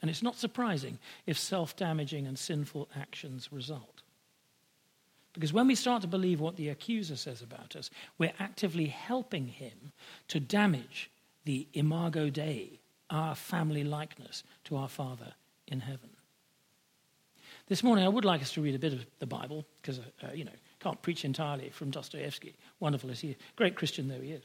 And 0.00 0.08
it's 0.08 0.22
not 0.22 0.36
surprising 0.36 1.00
if 1.26 1.36
self 1.36 1.74
damaging 1.74 2.28
and 2.28 2.38
sinful 2.38 2.90
actions 2.94 3.48
result. 3.50 4.02
Because 5.32 5.52
when 5.52 5.66
we 5.66 5.74
start 5.74 6.02
to 6.02 6.08
believe 6.08 6.38
what 6.38 6.54
the 6.54 6.68
accuser 6.68 7.16
says 7.16 7.42
about 7.42 7.74
us, 7.74 7.90
we're 8.18 8.34
actively 8.38 8.86
helping 8.86 9.48
him 9.48 9.90
to 10.28 10.38
damage 10.38 11.10
the 11.48 11.66
imago 11.72 12.28
Dei, 12.28 12.78
our 13.08 13.34
family 13.34 13.82
likeness 13.82 14.44
to 14.64 14.76
our 14.76 14.86
Father 14.86 15.32
in 15.66 15.80
heaven. 15.80 16.10
This 17.68 17.82
morning, 17.82 18.04
I 18.04 18.08
would 18.08 18.26
like 18.26 18.42
us 18.42 18.52
to 18.52 18.60
read 18.60 18.74
a 18.74 18.78
bit 18.78 18.92
of 18.92 19.06
the 19.18 19.26
Bible, 19.26 19.64
because, 19.80 19.98
uh, 19.98 20.32
you 20.34 20.44
know, 20.44 20.52
can't 20.78 21.00
preach 21.00 21.24
entirely 21.24 21.70
from 21.70 21.90
Dostoevsky, 21.90 22.54
wonderful 22.80 23.10
as 23.10 23.20
he 23.20 23.30
is, 23.30 23.36
great 23.56 23.76
Christian 23.76 24.08
though 24.08 24.20
he 24.20 24.32
is. 24.32 24.42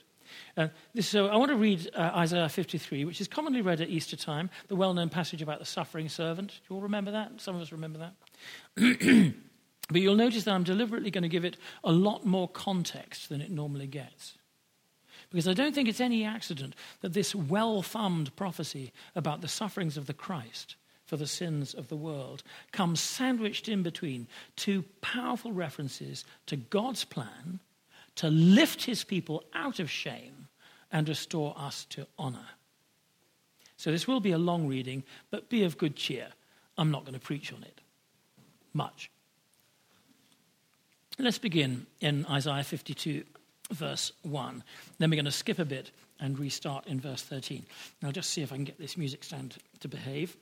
Uh, 0.56 0.70
this, 0.94 1.06
so 1.06 1.28
I 1.28 1.36
want 1.36 1.52
to 1.52 1.58
read 1.58 1.90
uh, 1.94 2.12
Isaiah 2.16 2.48
53, 2.48 3.04
which 3.04 3.20
is 3.20 3.28
commonly 3.28 3.60
read 3.60 3.82
at 3.82 3.90
Easter 3.90 4.16
time, 4.16 4.50
the 4.70 4.78
well 4.78 4.94
known 4.94 5.10
passage 5.10 5.42
about 5.42 5.60
the 5.60 5.66
suffering 5.66 6.08
servant. 6.08 6.52
Do 6.52 6.56
you 6.70 6.76
all 6.78 6.84
remember 6.84 7.12
that? 7.12 7.42
Some 7.42 7.58
of 7.58 7.62
us 7.62 7.74
remember 7.74 8.00
that. 8.00 8.14
but 9.90 10.02
you'll 10.02 10.16
notice 10.16 10.46
that 10.46 10.54
I'm 10.54 10.64
deliberately 10.64 11.12
going 11.12 11.24
to 11.24 11.30
give 11.30 11.44
it 11.44 11.58
a 11.84 11.92
lot 11.92 12.26
more 12.26 12.48
context 12.48 13.28
than 13.28 13.42
it 13.42 13.52
normally 13.52 13.88
gets. 13.88 14.38
Because 15.34 15.48
I 15.48 15.54
don't 15.54 15.74
think 15.74 15.90
it's 15.90 16.00
any 16.00 16.24
accident 16.24 16.76
that 17.02 17.14
this 17.14 17.34
well 17.34 17.82
thumbed 17.82 18.36
prophecy 18.36 18.94
about 19.16 19.42
the 19.42 19.48
sufferings 19.48 19.98
of 19.98 20.06
the 20.06 20.14
Christ 20.14 20.76
for 21.06 21.18
the 21.18 21.26
sins 21.26 21.74
of 21.74 21.88
the 21.88 21.96
world 21.96 22.44
comes 22.72 23.02
sandwiched 23.02 23.68
in 23.68 23.82
between 23.82 24.28
two 24.56 24.86
powerful 25.02 25.52
references 25.52 26.24
to 26.46 26.56
God's 26.56 27.04
plan 27.04 27.60
to 28.16 28.30
lift 28.30 28.84
his 28.86 29.04
people 29.04 29.44
out 29.56 29.80
of 29.80 29.90
shame 29.90 30.50
and 30.92 31.10
restore 31.10 31.56
us 31.58 31.86
to 31.86 32.06
honor. 32.20 32.50
So 33.76 33.92
this 33.92 34.08
will 34.08 34.20
be 34.20 34.32
a 34.32 34.38
long 34.38 34.68
reading, 34.68 35.04
but 35.32 35.50
be 35.50 35.64
of 35.64 35.80
good 35.80 35.96
cheer. 35.96 36.28
I'm 36.78 36.92
not 36.92 37.06
going 37.06 37.16
to 37.16 37.20
preach 37.20 37.52
on 37.52 37.64
it 37.64 37.82
much. 38.72 39.10
Let's 41.18 41.40
begin 41.40 41.88
in 42.00 42.26
Isaiah 42.28 42.64
52 42.64 43.24
verse 43.72 44.12
1. 44.24 44.64
Then 44.98 45.10
we're 45.10 45.16
going 45.16 45.26
to 45.26 45.32
skip 45.32 45.60
a 45.60 45.66
bit 45.66 45.92
and 46.20 46.38
restart 46.38 46.88
in 46.88 47.00
verse 47.00 47.22
13. 47.22 47.66
I'll 48.04 48.12
just 48.12 48.30
see 48.30 48.42
if 48.42 48.52
I 48.52 48.56
can 48.56 48.64
get 48.66 48.80
this 48.80 48.98
music 48.98 49.24
stand 49.24 49.58
to 49.80 49.88
behave. 49.88 50.36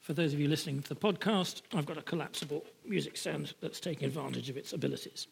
For 0.00 0.12
those 0.12 0.32
of 0.32 0.38
you 0.38 0.48
listening 0.48 0.82
to 0.82 0.88
the 0.88 0.96
podcast, 0.96 1.62
I've 1.74 1.86
got 1.86 1.98
a 1.98 2.02
collapsible 2.02 2.64
music 2.84 3.16
stand 3.16 3.54
that's 3.60 3.80
taking 3.80 4.06
advantage 4.06 4.48
of 4.48 4.56
its 4.56 4.72
abilities. 4.72 5.26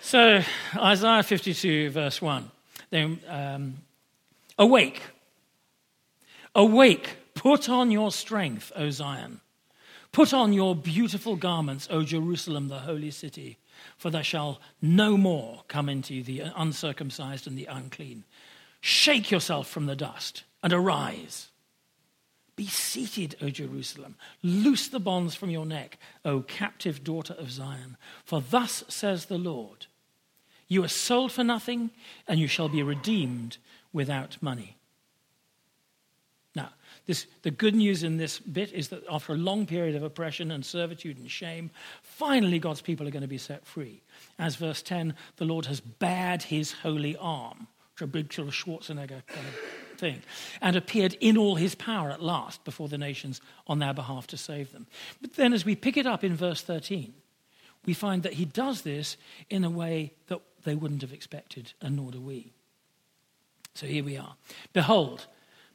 So, 0.00 0.42
Isaiah 0.76 1.22
52, 1.22 1.90
verse 1.90 2.20
1. 2.20 2.50
Then, 2.90 3.20
um, 3.28 3.76
Awake, 4.58 5.02
awake, 6.54 7.16
put 7.34 7.68
on 7.68 7.90
your 7.90 8.10
strength, 8.10 8.72
O 8.74 8.88
Zion. 8.88 9.42
Put 10.12 10.32
on 10.32 10.54
your 10.54 10.74
beautiful 10.74 11.36
garments, 11.36 11.86
O 11.90 12.02
Jerusalem, 12.02 12.68
the 12.68 12.78
holy 12.78 13.10
city 13.10 13.58
for 13.96 14.10
there 14.10 14.24
shall 14.24 14.60
no 14.80 15.16
more 15.16 15.62
come 15.68 15.88
into 15.88 16.14
you 16.14 16.22
the 16.22 16.40
uncircumcised 16.54 17.46
and 17.46 17.56
the 17.56 17.66
unclean. 17.66 18.24
Shake 18.80 19.30
yourself 19.30 19.68
from 19.68 19.86
the 19.86 19.96
dust 19.96 20.44
and 20.62 20.72
arise. 20.72 21.48
Be 22.56 22.66
seated, 22.66 23.36
O 23.42 23.50
Jerusalem. 23.50 24.16
Loose 24.42 24.88
the 24.88 25.00
bonds 25.00 25.34
from 25.34 25.50
your 25.50 25.66
neck, 25.66 25.98
O 26.24 26.40
captive 26.40 27.04
daughter 27.04 27.34
of 27.34 27.50
Zion. 27.50 27.96
For 28.24 28.40
thus 28.40 28.82
says 28.88 29.26
the 29.26 29.38
Lord 29.38 29.86
You 30.66 30.82
are 30.82 30.88
sold 30.88 31.32
for 31.32 31.44
nothing, 31.44 31.90
and 32.26 32.40
you 32.40 32.46
shall 32.46 32.68
be 32.68 32.82
redeemed 32.82 33.58
without 33.92 34.38
money. 34.40 34.75
This, 37.06 37.26
the 37.42 37.52
good 37.52 37.74
news 37.74 38.02
in 38.02 38.16
this 38.16 38.40
bit 38.40 38.72
is 38.72 38.88
that 38.88 39.04
after 39.08 39.32
a 39.32 39.36
long 39.36 39.64
period 39.64 39.94
of 39.94 40.02
oppression 40.02 40.50
and 40.50 40.64
servitude 40.64 41.18
and 41.18 41.30
shame, 41.30 41.70
finally 42.02 42.58
God's 42.58 42.80
people 42.80 43.06
are 43.06 43.12
going 43.12 43.22
to 43.22 43.28
be 43.28 43.38
set 43.38 43.64
free. 43.64 44.02
As 44.38 44.56
verse 44.56 44.82
10, 44.82 45.14
the 45.36 45.44
Lord 45.44 45.66
has 45.66 45.80
bared 45.80 46.42
his 46.42 46.72
holy 46.72 47.16
arm, 47.16 47.68
which 47.94 48.02
a 48.02 48.06
big 48.08 48.32
sort 48.32 48.48
of 48.48 48.54
Schwarzenegger 48.54 49.24
kind 49.26 49.46
of 49.46 49.98
thing, 49.98 50.22
and 50.60 50.74
appeared 50.74 51.16
in 51.20 51.36
all 51.38 51.54
his 51.54 51.76
power 51.76 52.10
at 52.10 52.22
last 52.22 52.64
before 52.64 52.88
the 52.88 52.98
nations 52.98 53.40
on 53.68 53.78
their 53.78 53.94
behalf 53.94 54.26
to 54.28 54.36
save 54.36 54.72
them. 54.72 54.88
But 55.20 55.34
then 55.34 55.52
as 55.52 55.64
we 55.64 55.76
pick 55.76 55.96
it 55.96 56.06
up 56.06 56.24
in 56.24 56.34
verse 56.34 56.60
13, 56.62 57.14
we 57.84 57.94
find 57.94 58.24
that 58.24 58.34
he 58.34 58.44
does 58.44 58.82
this 58.82 59.16
in 59.48 59.62
a 59.62 59.70
way 59.70 60.12
that 60.26 60.40
they 60.64 60.74
wouldn't 60.74 61.02
have 61.02 61.12
expected, 61.12 61.72
and 61.80 61.94
nor 61.94 62.10
do 62.10 62.20
we. 62.20 62.52
So 63.74 63.86
here 63.86 64.02
we 64.02 64.16
are. 64.16 64.34
Behold, 64.72 65.26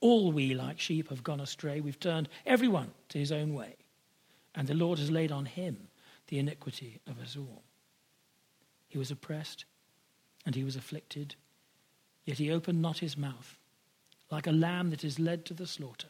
All 0.00 0.32
we, 0.32 0.54
like 0.54 0.80
sheep, 0.80 1.10
have 1.10 1.22
gone 1.22 1.40
astray. 1.40 1.80
We've 1.80 2.00
turned 2.00 2.28
everyone 2.46 2.90
to 3.10 3.18
his 3.18 3.32
own 3.32 3.54
way. 3.54 3.76
And 4.54 4.66
the 4.66 4.74
Lord 4.74 4.98
has 4.98 5.10
laid 5.10 5.30
on 5.30 5.44
him 5.44 5.88
the 6.28 6.38
iniquity 6.38 7.00
of 7.06 7.20
us 7.20 7.36
all. 7.36 7.62
He 8.88 8.98
was 8.98 9.10
oppressed 9.10 9.64
and 10.46 10.54
he 10.54 10.64
was 10.64 10.74
afflicted, 10.74 11.34
yet 12.24 12.38
he 12.38 12.50
opened 12.50 12.80
not 12.80 12.98
his 12.98 13.16
mouth, 13.16 13.58
like 14.30 14.46
a 14.46 14.52
lamb 14.52 14.90
that 14.90 15.04
is 15.04 15.18
led 15.18 15.44
to 15.44 15.54
the 15.54 15.66
slaughter. 15.66 16.08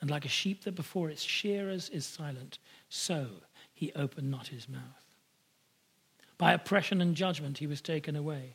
And 0.00 0.10
like 0.10 0.24
a 0.24 0.28
sheep 0.28 0.64
that 0.64 0.74
before 0.74 1.10
its 1.10 1.22
shearers 1.22 1.90
is 1.90 2.06
silent, 2.06 2.58
so 2.88 3.26
he 3.74 3.92
opened 3.94 4.30
not 4.30 4.48
his 4.48 4.68
mouth. 4.68 4.80
By 6.38 6.54
oppression 6.54 7.02
and 7.02 7.14
judgment 7.14 7.58
he 7.58 7.66
was 7.66 7.82
taken 7.82 8.16
away. 8.16 8.54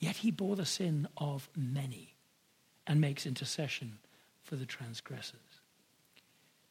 Yet 0.00 0.16
he 0.16 0.30
bore 0.30 0.56
the 0.56 0.66
sin 0.66 1.06
of 1.16 1.48
many 1.54 2.16
and 2.86 3.00
makes 3.00 3.26
intercession 3.26 3.98
for 4.42 4.56
the 4.56 4.66
transgressors. 4.66 5.49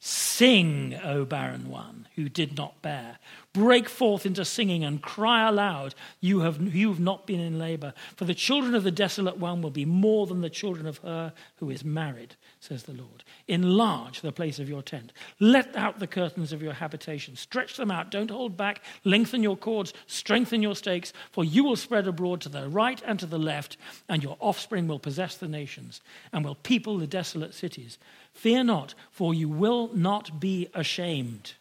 Sing, 0.01 0.97
O 1.03 1.25
barren 1.25 1.69
one 1.69 2.07
who 2.15 2.29
did 2.29 2.55
not 2.55 2.81
bear. 2.81 3.17
Break 3.51 3.89
forth 3.89 4.25
into 4.25 4.45
singing 4.45 4.83
and 4.83 5.01
cry 5.01 5.47
aloud, 5.47 5.95
you 6.21 6.39
have, 6.41 6.61
you 6.73 6.89
have 6.89 6.99
not 6.99 7.27
been 7.27 7.41
in 7.41 7.59
labor. 7.59 7.93
For 8.15 8.23
the 8.23 8.33
children 8.33 8.75
of 8.75 8.83
the 8.83 8.91
desolate 8.91 9.37
one 9.37 9.61
will 9.61 9.71
be 9.71 9.83
more 9.83 10.25
than 10.25 10.39
the 10.39 10.49
children 10.49 10.85
of 10.85 10.99
her 10.99 11.33
who 11.57 11.69
is 11.69 11.83
married, 11.83 12.35
says 12.61 12.83
the 12.83 12.93
Lord. 12.93 13.25
Enlarge 13.49 14.21
the 14.21 14.31
place 14.31 14.59
of 14.59 14.69
your 14.69 14.81
tent. 14.81 15.11
Let 15.41 15.75
out 15.75 15.99
the 15.99 16.07
curtains 16.07 16.53
of 16.53 16.61
your 16.61 16.73
habitation. 16.73 17.35
Stretch 17.35 17.75
them 17.75 17.91
out. 17.91 18.11
Don't 18.11 18.31
hold 18.31 18.55
back. 18.55 18.81
Lengthen 19.03 19.43
your 19.43 19.57
cords. 19.57 19.93
Strengthen 20.07 20.61
your 20.61 20.75
stakes. 20.75 21.11
For 21.31 21.43
you 21.43 21.65
will 21.65 21.75
spread 21.75 22.07
abroad 22.07 22.39
to 22.41 22.49
the 22.49 22.69
right 22.69 23.01
and 23.05 23.19
to 23.19 23.25
the 23.25 23.39
left, 23.39 23.75
and 24.07 24.23
your 24.23 24.37
offspring 24.39 24.87
will 24.87 24.99
possess 24.99 25.35
the 25.35 25.49
nations 25.49 25.99
and 26.31 26.45
will 26.45 26.55
people 26.55 26.97
the 26.97 27.07
desolate 27.07 27.53
cities. 27.53 27.97
Fear 28.39 28.63
not, 28.63 28.93
for 29.11 29.33
you 29.33 29.49
will 29.49 29.89
not 29.93 30.39
be 30.39 30.69
ashamed. 30.73 31.55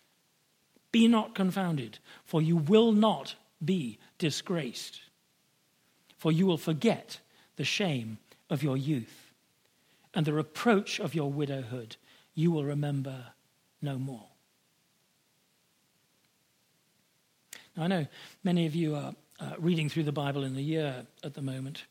Be 0.92 1.08
not 1.08 1.34
confounded, 1.34 1.98
for 2.24 2.40
you 2.40 2.56
will 2.56 2.92
not 2.92 3.34
be 3.64 3.98
disgraced. 4.18 5.00
For 6.18 6.30
you 6.30 6.46
will 6.46 6.56
forget 6.56 7.18
the 7.56 7.64
shame 7.64 8.18
of 8.48 8.62
your 8.62 8.76
youth, 8.76 9.32
and 10.14 10.24
the 10.24 10.32
reproach 10.32 11.00
of 11.00 11.16
your 11.16 11.32
widowhood 11.32 11.96
you 12.36 12.52
will 12.52 12.64
remember 12.64 13.24
no 13.82 13.98
more. 13.98 14.28
Now, 17.76 17.82
I 17.82 17.86
know 17.88 18.06
many 18.44 18.66
of 18.66 18.76
you 18.76 18.94
are 18.94 19.16
uh, 19.40 19.54
reading 19.58 19.88
through 19.88 20.04
the 20.04 20.12
Bible 20.12 20.44
in 20.44 20.54
the 20.54 20.62
year 20.62 21.06
at 21.24 21.34
the 21.34 21.42
moment. 21.42 21.82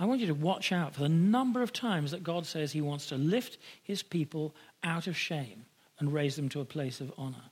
I 0.00 0.06
want 0.06 0.22
you 0.22 0.26
to 0.28 0.34
watch 0.34 0.72
out 0.72 0.94
for 0.94 1.02
the 1.02 1.10
number 1.10 1.62
of 1.62 1.74
times 1.74 2.10
that 2.12 2.24
God 2.24 2.46
says 2.46 2.72
he 2.72 2.80
wants 2.80 3.06
to 3.08 3.16
lift 3.16 3.58
his 3.82 4.02
people 4.02 4.54
out 4.82 5.06
of 5.06 5.14
shame 5.14 5.66
and 5.98 6.10
raise 6.12 6.36
them 6.36 6.48
to 6.48 6.62
a 6.62 6.64
place 6.64 7.02
of 7.02 7.12
honor. 7.18 7.50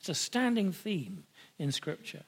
It's 0.00 0.08
a 0.08 0.14
standing 0.14 0.72
theme 0.72 1.22
in 1.56 1.70
Scripture. 1.70 2.24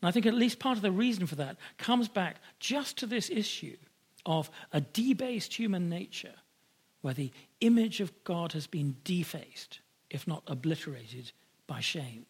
And 0.00 0.08
I 0.08 0.12
think 0.12 0.24
at 0.24 0.32
least 0.32 0.58
part 0.58 0.78
of 0.78 0.82
the 0.82 0.90
reason 0.90 1.26
for 1.26 1.34
that 1.34 1.58
comes 1.76 2.08
back 2.08 2.36
just 2.58 2.96
to 2.98 3.06
this 3.06 3.28
issue 3.28 3.76
of 4.24 4.50
a 4.72 4.80
debased 4.80 5.52
human 5.52 5.90
nature 5.90 6.34
where 7.02 7.12
the 7.12 7.32
image 7.60 8.00
of 8.00 8.24
God 8.24 8.54
has 8.54 8.66
been 8.66 8.96
defaced, 9.04 9.80
if 10.08 10.26
not 10.26 10.42
obliterated, 10.46 11.32
by 11.66 11.80
shame. 11.80 12.24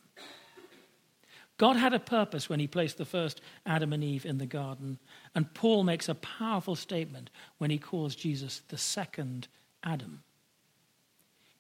God 1.62 1.76
had 1.76 1.94
a 1.94 2.00
purpose 2.00 2.48
when 2.48 2.58
he 2.58 2.66
placed 2.66 2.98
the 2.98 3.04
first 3.04 3.40
Adam 3.64 3.92
and 3.92 4.02
Eve 4.02 4.26
in 4.26 4.38
the 4.38 4.46
garden. 4.46 4.98
And 5.32 5.54
Paul 5.54 5.84
makes 5.84 6.08
a 6.08 6.16
powerful 6.16 6.74
statement 6.74 7.30
when 7.58 7.70
he 7.70 7.78
calls 7.78 8.16
Jesus 8.16 8.62
the 8.66 8.76
second 8.76 9.46
Adam. 9.84 10.24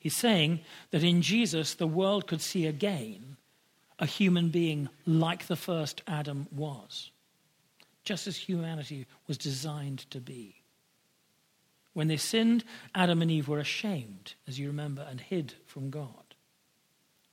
He's 0.00 0.16
saying 0.16 0.58
that 0.90 1.04
in 1.04 1.22
Jesus, 1.22 1.74
the 1.74 1.86
world 1.86 2.26
could 2.26 2.40
see 2.40 2.66
again 2.66 3.36
a 4.00 4.06
human 4.06 4.48
being 4.48 4.88
like 5.06 5.46
the 5.46 5.54
first 5.54 6.02
Adam 6.08 6.48
was, 6.50 7.12
just 8.02 8.26
as 8.26 8.36
humanity 8.36 9.06
was 9.28 9.38
designed 9.38 10.10
to 10.10 10.18
be. 10.18 10.56
When 11.92 12.08
they 12.08 12.16
sinned, 12.16 12.64
Adam 12.92 13.22
and 13.22 13.30
Eve 13.30 13.46
were 13.46 13.60
ashamed, 13.60 14.34
as 14.48 14.58
you 14.58 14.66
remember, 14.66 15.06
and 15.08 15.20
hid 15.20 15.54
from 15.64 15.90
God, 15.90 16.34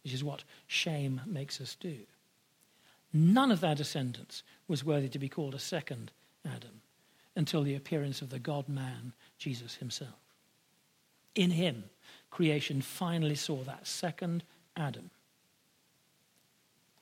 which 0.03 0.13
is 0.13 0.23
what 0.23 0.43
shame 0.67 1.21
makes 1.25 1.59
us 1.59 1.73
do. 1.73 1.97
None 3.11 3.51
of 3.51 3.61
their 3.61 3.75
descendants 3.75 4.43
was 4.67 4.83
worthy 4.83 5.09
to 5.09 5.19
be 5.19 5.29
called 5.29 5.55
a 5.55 5.59
second 5.59 6.11
Adam 6.45 6.81
until 7.35 7.63
the 7.63 7.75
appearance 7.75 8.21
of 8.21 8.29
the 8.29 8.39
God 8.39 8.69
man, 8.69 9.13
Jesus 9.37 9.75
himself. 9.75 10.19
In 11.35 11.51
him, 11.51 11.85
creation 12.29 12.81
finally 12.81 13.35
saw 13.35 13.63
that 13.63 13.87
second 13.87 14.43
Adam. 14.75 15.09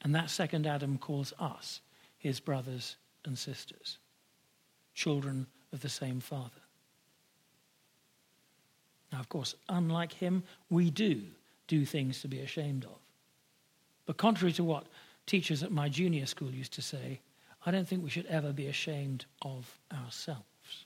And 0.02 0.14
that 0.16 0.30
second 0.30 0.68
Adam 0.68 0.98
calls 0.98 1.34
us 1.40 1.82
his 2.18 2.40
brothers 2.40 2.96
and 3.26 3.38
sisters, 3.38 3.98
children 4.94 5.48
of 5.74 5.82
the 5.82 5.90
same 5.90 6.20
Father. 6.20 6.62
Now, 9.12 9.20
of 9.20 9.30
course, 9.30 9.56
unlike 9.70 10.14
him, 10.14 10.44
we 10.70 10.90
do 10.90 11.22
do 11.68 11.86
things 11.86 12.22
to 12.22 12.28
be 12.28 12.40
ashamed 12.40 12.86
of. 12.86 13.00
But 14.06 14.18
contrary 14.18 14.54
to 14.54 14.64
what 14.64 14.86
teachers 15.28 15.62
at 15.62 15.72
my 15.72 15.90
junior 15.90 16.26
school 16.26 16.50
used 16.52 16.74
to 16.74 16.82
say, 16.82 17.22
I 17.66 17.72
don't 17.72 17.88
think 17.88 18.04
we 18.04 18.10
should 18.10 18.26
ever 18.26 18.54
be 18.54 18.68
ashamed 18.68 19.26
of 19.44 19.78
ourselves. 19.94 20.86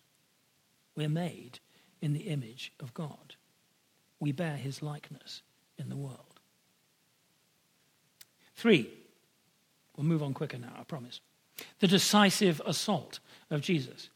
We're 0.95 1.09
made 1.09 1.59
in 2.01 2.13
the 2.13 2.21
image 2.21 2.73
of 2.79 2.93
God. 2.93 3.35
We 4.19 4.31
bear 4.31 4.57
his 4.57 4.81
likeness 4.81 5.41
in 5.77 5.89
the 5.89 5.95
world. 5.95 6.39
Three, 8.55 8.89
we'll 9.95 10.05
move 10.05 10.23
on 10.23 10.33
quicker 10.33 10.57
now, 10.57 10.73
I 10.77 10.83
promise. 10.83 11.21
The 11.79 11.87
decisive 11.87 12.61
assault 12.65 13.19
of 13.49 13.61
Jesus 13.61 14.09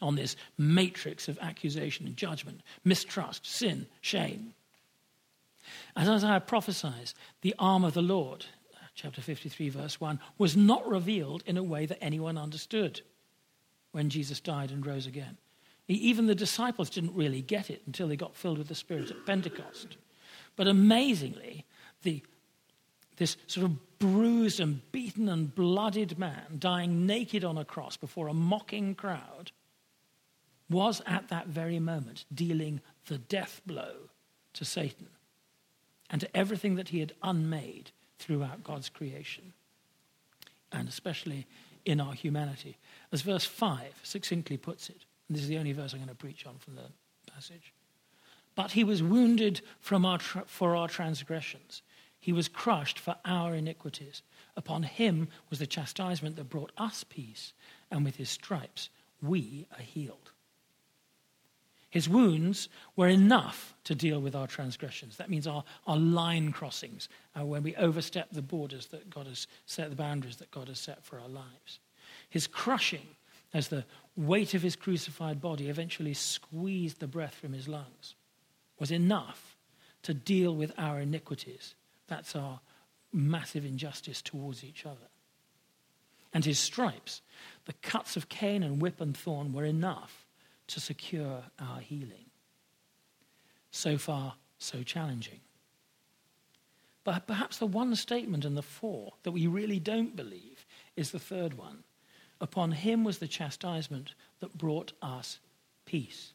on 0.00 0.14
this 0.14 0.36
matrix 0.56 1.28
of 1.28 1.38
accusation 1.40 2.06
and 2.06 2.16
judgment, 2.16 2.60
mistrust, 2.84 3.46
sin, 3.46 3.86
shame. 4.00 4.54
As 5.96 6.08
Isaiah 6.08 6.40
prophesies, 6.40 7.14
the 7.40 7.54
arm 7.58 7.84
of 7.84 7.94
the 7.94 8.02
Lord, 8.02 8.46
chapter 8.98 9.22
53, 9.22 9.68
verse 9.68 10.00
1, 10.00 10.18
was 10.38 10.56
not 10.56 10.86
revealed 10.88 11.44
in 11.46 11.56
a 11.56 11.62
way 11.62 11.86
that 11.86 12.02
anyone 12.02 12.36
understood 12.36 13.00
when 13.92 14.10
Jesus 14.10 14.40
died 14.40 14.72
and 14.72 14.84
rose 14.84 15.06
again. 15.06 15.36
Even 15.86 16.26
the 16.26 16.34
disciples 16.34 16.90
didn't 16.90 17.14
really 17.14 17.40
get 17.40 17.70
it 17.70 17.80
until 17.86 18.08
they 18.08 18.16
got 18.16 18.36
filled 18.36 18.58
with 18.58 18.66
the 18.66 18.74
Spirit 18.74 19.10
at 19.10 19.24
Pentecost. 19.24 19.96
But 20.56 20.66
amazingly, 20.66 21.64
the, 22.02 22.22
this 23.16 23.36
sort 23.46 23.66
of 23.66 23.98
bruised 24.00 24.58
and 24.58 24.82
beaten 24.90 25.28
and 25.28 25.54
blooded 25.54 26.18
man 26.18 26.56
dying 26.58 27.06
naked 27.06 27.44
on 27.44 27.56
a 27.56 27.64
cross 27.64 27.96
before 27.96 28.26
a 28.26 28.34
mocking 28.34 28.96
crowd 28.96 29.52
was 30.68 31.00
at 31.06 31.28
that 31.28 31.46
very 31.46 31.78
moment 31.78 32.24
dealing 32.34 32.80
the 33.06 33.18
death 33.18 33.62
blow 33.64 33.94
to 34.54 34.64
Satan 34.64 35.08
and 36.10 36.20
to 36.20 36.36
everything 36.36 36.74
that 36.74 36.88
he 36.88 36.98
had 36.98 37.14
unmade 37.22 37.92
throughout 38.18 38.64
God's 38.64 38.88
creation, 38.88 39.52
and 40.72 40.88
especially 40.88 41.46
in 41.84 42.00
our 42.00 42.12
humanity. 42.12 42.76
As 43.12 43.22
verse 43.22 43.44
5 43.44 44.00
succinctly 44.02 44.56
puts 44.56 44.90
it, 44.90 45.04
and 45.28 45.36
this 45.36 45.42
is 45.42 45.48
the 45.48 45.58
only 45.58 45.72
verse 45.72 45.92
I'm 45.92 46.00
going 46.00 46.08
to 46.08 46.14
preach 46.14 46.46
on 46.46 46.58
from 46.58 46.74
the 46.74 46.90
passage. 47.32 47.72
But 48.54 48.72
he 48.72 48.84
was 48.84 49.02
wounded 49.02 49.60
our 50.04 50.18
tra- 50.18 50.44
for 50.46 50.74
our 50.74 50.88
transgressions. 50.88 51.82
He 52.18 52.32
was 52.32 52.48
crushed 52.48 52.98
for 52.98 53.16
our 53.24 53.54
iniquities. 53.54 54.22
Upon 54.56 54.82
him 54.82 55.28
was 55.48 55.60
the 55.60 55.66
chastisement 55.66 56.36
that 56.36 56.50
brought 56.50 56.72
us 56.76 57.04
peace, 57.04 57.52
and 57.90 58.04
with 58.04 58.16
his 58.16 58.28
stripes 58.28 58.90
we 59.22 59.66
are 59.72 59.82
healed. 59.82 60.32
His 61.90 62.08
wounds 62.08 62.68
were 62.96 63.08
enough 63.08 63.74
to 63.84 63.94
deal 63.94 64.20
with 64.20 64.34
our 64.34 64.46
transgressions. 64.46 65.16
That 65.16 65.30
means 65.30 65.46
our, 65.46 65.64
our 65.86 65.96
line 65.96 66.52
crossings, 66.52 67.08
uh, 67.38 67.46
when 67.46 67.62
we 67.62 67.74
overstep 67.76 68.28
the 68.30 68.42
borders 68.42 68.86
that 68.86 69.08
God 69.08 69.26
has 69.26 69.46
set, 69.64 69.88
the 69.88 69.96
boundaries 69.96 70.36
that 70.36 70.50
God 70.50 70.68
has 70.68 70.78
set 70.78 71.02
for 71.02 71.18
our 71.18 71.28
lives. 71.28 71.80
His 72.28 72.46
crushing 72.46 73.06
as 73.54 73.68
the 73.68 73.84
weight 74.16 74.52
of 74.52 74.60
his 74.62 74.76
crucified 74.76 75.40
body 75.40 75.68
eventually 75.68 76.12
squeezed 76.12 77.00
the 77.00 77.06
breath 77.06 77.34
from 77.34 77.54
his 77.54 77.68
lungs, 77.68 78.14
was 78.78 78.90
enough 78.90 79.56
to 80.02 80.12
deal 80.12 80.54
with 80.54 80.72
our 80.76 81.00
iniquities. 81.00 81.74
That's 82.06 82.36
our 82.36 82.60
massive 83.12 83.64
injustice 83.64 84.20
towards 84.20 84.62
each 84.62 84.84
other. 84.84 85.08
And 86.34 86.44
his 86.44 86.58
stripes, 86.58 87.22
the 87.64 87.72
cuts 87.80 88.16
of 88.16 88.28
cane 88.28 88.62
and 88.62 88.82
whip 88.82 89.00
and 89.00 89.16
thorn, 89.16 89.54
were 89.54 89.64
enough 89.64 90.26
to 90.68 90.80
secure 90.80 91.42
our 91.58 91.80
healing. 91.80 92.26
So 93.70 93.98
far, 93.98 94.34
so 94.58 94.82
challenging. 94.82 95.40
But 97.04 97.26
perhaps 97.26 97.58
the 97.58 97.66
one 97.66 97.94
statement 97.96 98.44
in 98.44 98.54
the 98.54 98.62
four 98.62 99.14
that 99.22 99.32
we 99.32 99.46
really 99.46 99.80
don't 99.80 100.16
believe 100.16 100.66
is 100.96 101.10
the 101.10 101.18
third 101.18 101.54
one 101.54 101.84
Upon 102.40 102.72
him 102.72 103.04
was 103.04 103.18
the 103.18 103.28
chastisement 103.28 104.14
that 104.40 104.56
brought 104.56 104.92
us 105.02 105.40
peace. 105.84 106.32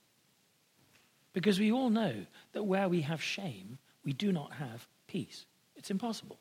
Because 1.32 1.60
we 1.60 1.72
all 1.72 1.90
know 1.90 2.26
that 2.52 2.64
where 2.64 2.90
we 2.90 3.02
have 3.02 3.22
shame, 3.22 3.78
we 4.04 4.14
do 4.14 4.32
not 4.32 4.54
have 4.54 4.88
peace. 5.08 5.46
It's 5.76 5.90
impossible. 5.90 6.40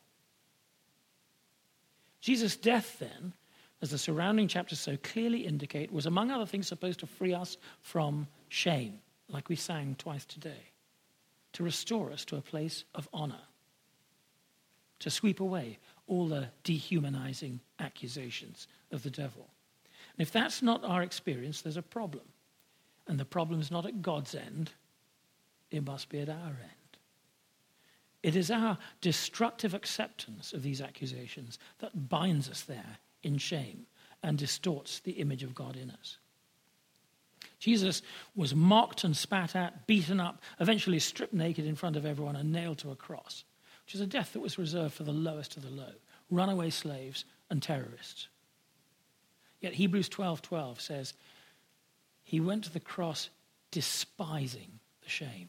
Jesus' 2.20 2.56
death, 2.56 2.98
then, 2.98 3.32
as 3.82 3.90
the 3.90 3.98
surrounding 3.98 4.46
chapters 4.46 4.78
so 4.78 4.96
clearly 5.02 5.44
indicate, 5.44 5.92
was 5.92 6.06
among 6.06 6.30
other 6.30 6.46
things 6.46 6.68
supposed 6.68 7.00
to 7.00 7.06
free 7.06 7.34
us 7.34 7.56
from 7.80 8.28
shame, 8.48 9.00
like 9.28 9.48
we 9.48 9.56
sang 9.56 9.96
twice 9.98 10.24
today, 10.24 10.70
to 11.52 11.64
restore 11.64 12.12
us 12.12 12.24
to 12.24 12.36
a 12.36 12.40
place 12.40 12.84
of 12.94 13.08
honor, 13.12 13.42
to 15.00 15.10
sweep 15.10 15.40
away 15.40 15.78
all 16.06 16.28
the 16.28 16.48
dehumanizing 16.62 17.58
accusations 17.80 18.68
of 18.92 19.02
the 19.02 19.10
devil. 19.10 19.48
And 20.16 20.26
if 20.26 20.32
that's 20.32 20.62
not 20.62 20.84
our 20.84 21.02
experience, 21.02 21.60
there's 21.60 21.76
a 21.76 21.82
problem. 21.82 22.24
And 23.08 23.18
the 23.18 23.24
problem 23.24 23.60
is 23.60 23.72
not 23.72 23.84
at 23.84 24.00
God's 24.00 24.34
end, 24.36 24.70
it 25.72 25.84
must 25.84 26.08
be 26.08 26.20
at 26.20 26.28
our 26.28 26.34
end. 26.34 26.68
It 28.22 28.36
is 28.36 28.48
our 28.48 28.78
destructive 29.00 29.74
acceptance 29.74 30.52
of 30.52 30.62
these 30.62 30.80
accusations 30.80 31.58
that 31.80 32.08
binds 32.08 32.48
us 32.48 32.62
there 32.62 32.98
in 33.22 33.38
shame 33.38 33.86
and 34.22 34.38
distorts 34.38 35.00
the 35.00 35.12
image 35.12 35.42
of 35.42 35.54
God 35.54 35.76
in 35.76 35.90
us. 35.90 36.18
Jesus 37.58 38.02
was 38.34 38.54
mocked 38.54 39.04
and 39.04 39.16
spat 39.16 39.54
at, 39.54 39.86
beaten 39.86 40.20
up, 40.20 40.40
eventually 40.58 40.98
stripped 40.98 41.32
naked 41.32 41.64
in 41.64 41.76
front 41.76 41.96
of 41.96 42.04
everyone 42.04 42.36
and 42.36 42.52
nailed 42.52 42.78
to 42.78 42.90
a 42.90 42.96
cross, 42.96 43.44
which 43.84 43.94
is 43.94 44.00
a 44.00 44.06
death 44.06 44.32
that 44.32 44.40
was 44.40 44.58
reserved 44.58 44.94
for 44.94 45.04
the 45.04 45.12
lowest 45.12 45.56
of 45.56 45.62
the 45.62 45.70
low 45.70 45.92
runaway 46.32 46.70
slaves 46.70 47.24
and 47.50 47.62
terrorists. 47.62 48.28
Yet 49.60 49.74
Hebrews 49.74 50.08
12:12 50.08 50.80
says 50.80 51.14
he 52.24 52.40
went 52.40 52.64
to 52.64 52.72
the 52.72 52.80
cross 52.80 53.28
despising 53.70 54.80
the 55.02 55.08
shame. 55.08 55.48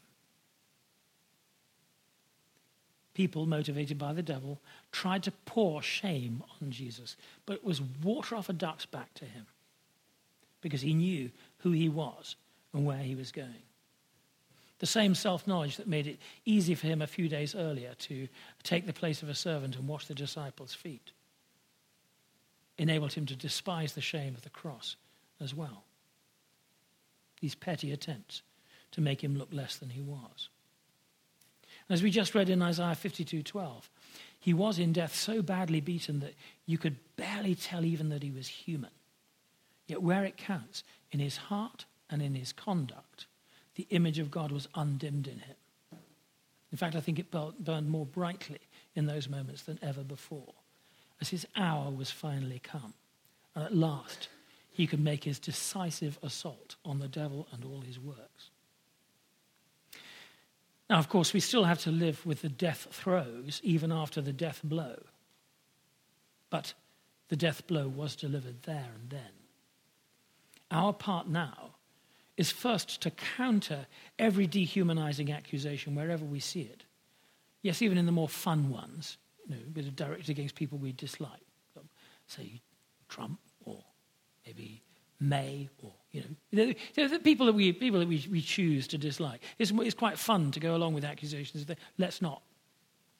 People 3.14 3.46
motivated 3.46 3.96
by 3.96 4.12
the 4.12 4.22
devil 4.22 4.60
tried 4.90 5.22
to 5.22 5.30
pour 5.46 5.82
shame 5.82 6.42
on 6.60 6.70
Jesus, 6.70 7.16
but 7.46 7.54
it 7.54 7.64
was 7.64 7.80
water 7.80 8.34
off 8.34 8.48
a 8.48 8.52
duck's 8.52 8.86
back 8.86 9.14
to 9.14 9.24
him 9.24 9.46
because 10.60 10.80
he 10.80 10.94
knew 10.94 11.30
who 11.58 11.70
he 11.70 11.88
was 11.88 12.36
and 12.72 12.84
where 12.84 12.98
he 12.98 13.14
was 13.14 13.30
going. 13.30 13.62
The 14.80 14.86
same 14.86 15.14
self 15.14 15.46
knowledge 15.46 15.76
that 15.76 15.86
made 15.86 16.08
it 16.08 16.18
easy 16.44 16.74
for 16.74 16.88
him 16.88 17.00
a 17.00 17.06
few 17.06 17.28
days 17.28 17.54
earlier 17.54 17.94
to 18.00 18.28
take 18.64 18.86
the 18.86 18.92
place 18.92 19.22
of 19.22 19.28
a 19.28 19.34
servant 19.34 19.76
and 19.76 19.86
wash 19.86 20.06
the 20.06 20.14
disciples' 20.14 20.74
feet 20.74 21.12
enabled 22.76 23.12
him 23.12 23.26
to 23.26 23.36
despise 23.36 23.92
the 23.92 24.00
shame 24.00 24.34
of 24.34 24.42
the 24.42 24.50
cross 24.50 24.96
as 25.40 25.54
well. 25.54 25.84
These 27.40 27.54
petty 27.54 27.92
attempts 27.92 28.42
to 28.92 29.00
make 29.00 29.22
him 29.22 29.36
look 29.36 29.52
less 29.52 29.76
than 29.76 29.90
he 29.90 30.00
was. 30.00 30.48
As 31.88 32.02
we 32.02 32.10
just 32.10 32.34
read 32.34 32.48
in 32.48 32.62
Isaiah 32.62 32.94
52:12, 32.94 33.88
he 34.38 34.54
was 34.54 34.78
in 34.78 34.92
death 34.92 35.14
so 35.14 35.42
badly 35.42 35.80
beaten 35.80 36.20
that 36.20 36.34
you 36.66 36.78
could 36.78 36.96
barely 37.16 37.54
tell 37.54 37.84
even 37.84 38.08
that 38.08 38.22
he 38.22 38.30
was 38.30 38.48
human. 38.48 38.90
Yet 39.86 40.02
where 40.02 40.24
it 40.24 40.36
counts, 40.36 40.82
in 41.12 41.20
his 41.20 41.36
heart 41.36 41.84
and 42.08 42.22
in 42.22 42.34
his 42.34 42.52
conduct, 42.52 43.26
the 43.74 43.86
image 43.90 44.18
of 44.18 44.30
God 44.30 44.50
was 44.50 44.68
undimmed 44.74 45.26
in 45.26 45.40
him. 45.40 45.56
In 46.72 46.78
fact, 46.78 46.96
I 46.96 47.00
think 47.00 47.18
it 47.18 47.30
burned 47.30 47.88
more 47.88 48.06
brightly 48.06 48.60
in 48.94 49.06
those 49.06 49.28
moments 49.28 49.62
than 49.62 49.78
ever 49.82 50.02
before 50.02 50.54
as 51.20 51.28
his 51.30 51.46
hour 51.56 51.90
was 51.90 52.10
finally 52.10 52.58
come. 52.58 52.94
And 53.54 53.64
at 53.64 53.74
last, 53.74 54.28
he 54.70 54.86
could 54.86 55.00
make 55.00 55.24
his 55.24 55.38
decisive 55.38 56.18
assault 56.22 56.76
on 56.84 56.98
the 56.98 57.08
devil 57.08 57.46
and 57.52 57.64
all 57.64 57.80
his 57.80 57.98
works. 57.98 58.50
Now, 60.90 60.98
of 60.98 61.08
course, 61.08 61.32
we 61.32 61.40
still 61.40 61.64
have 61.64 61.80
to 61.80 61.90
live 61.90 62.24
with 62.26 62.42
the 62.42 62.48
death 62.48 62.88
throes 62.90 63.60
even 63.62 63.90
after 63.90 64.20
the 64.20 64.32
death 64.32 64.60
blow. 64.62 64.96
But 66.50 66.74
the 67.28 67.36
death 67.36 67.66
blow 67.66 67.88
was 67.88 68.16
delivered 68.16 68.62
there 68.62 68.90
and 68.94 69.10
then. 69.10 69.32
Our 70.70 70.92
part 70.92 71.28
now 71.28 71.76
is 72.36 72.50
first 72.50 73.00
to 73.02 73.10
counter 73.10 73.86
every 74.18 74.46
dehumanizing 74.46 75.32
accusation 75.32 75.94
wherever 75.94 76.24
we 76.24 76.40
see 76.40 76.62
it. 76.62 76.84
Yes, 77.62 77.80
even 77.80 77.96
in 77.96 78.06
the 78.06 78.12
more 78.12 78.28
fun 78.28 78.68
ones, 78.68 79.16
you 79.48 79.56
know, 79.56 79.90
directed 79.90 80.28
against 80.30 80.54
people 80.54 80.78
we 80.78 80.92
dislike, 80.92 81.40
say 82.26 82.60
Trump 83.08 83.38
or 83.64 83.82
maybe 84.46 84.82
May 85.20 85.68
or 85.82 85.92
you 86.14 86.22
know, 86.52 86.74
the, 86.94 87.08
the 87.08 87.18
people 87.18 87.46
that 87.46 87.54
we 87.54 87.72
people 87.72 87.98
that 87.98 88.08
we, 88.08 88.24
we 88.30 88.40
choose 88.40 88.86
to 88.88 88.98
dislike. 88.98 89.42
It's, 89.58 89.72
it's 89.74 89.94
quite 89.94 90.18
fun 90.18 90.52
to 90.52 90.60
go 90.60 90.76
along 90.76 90.94
with 90.94 91.04
accusations. 91.04 91.66
That, 91.66 91.78
let's 91.98 92.22
not. 92.22 92.42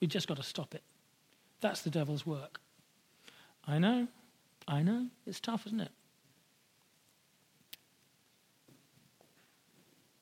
We've 0.00 0.10
just 0.10 0.28
got 0.28 0.36
to 0.36 0.42
stop 0.42 0.74
it. 0.74 0.82
That's 1.60 1.82
the 1.82 1.90
devil's 1.90 2.24
work. 2.24 2.60
I 3.66 3.78
know, 3.78 4.06
I 4.68 4.82
know. 4.82 5.08
It's 5.26 5.40
tough, 5.40 5.66
isn't 5.66 5.80
it? 5.80 5.90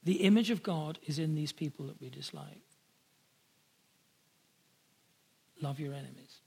The 0.04 0.14
image 0.22 0.50
of 0.50 0.62
God 0.62 0.98
is 1.06 1.18
in 1.18 1.34
these 1.34 1.52
people 1.52 1.86
that 1.86 2.00
we 2.00 2.08
dislike 2.08 2.62
love 5.60 5.78
your 5.78 5.94
enemies. 5.94 6.40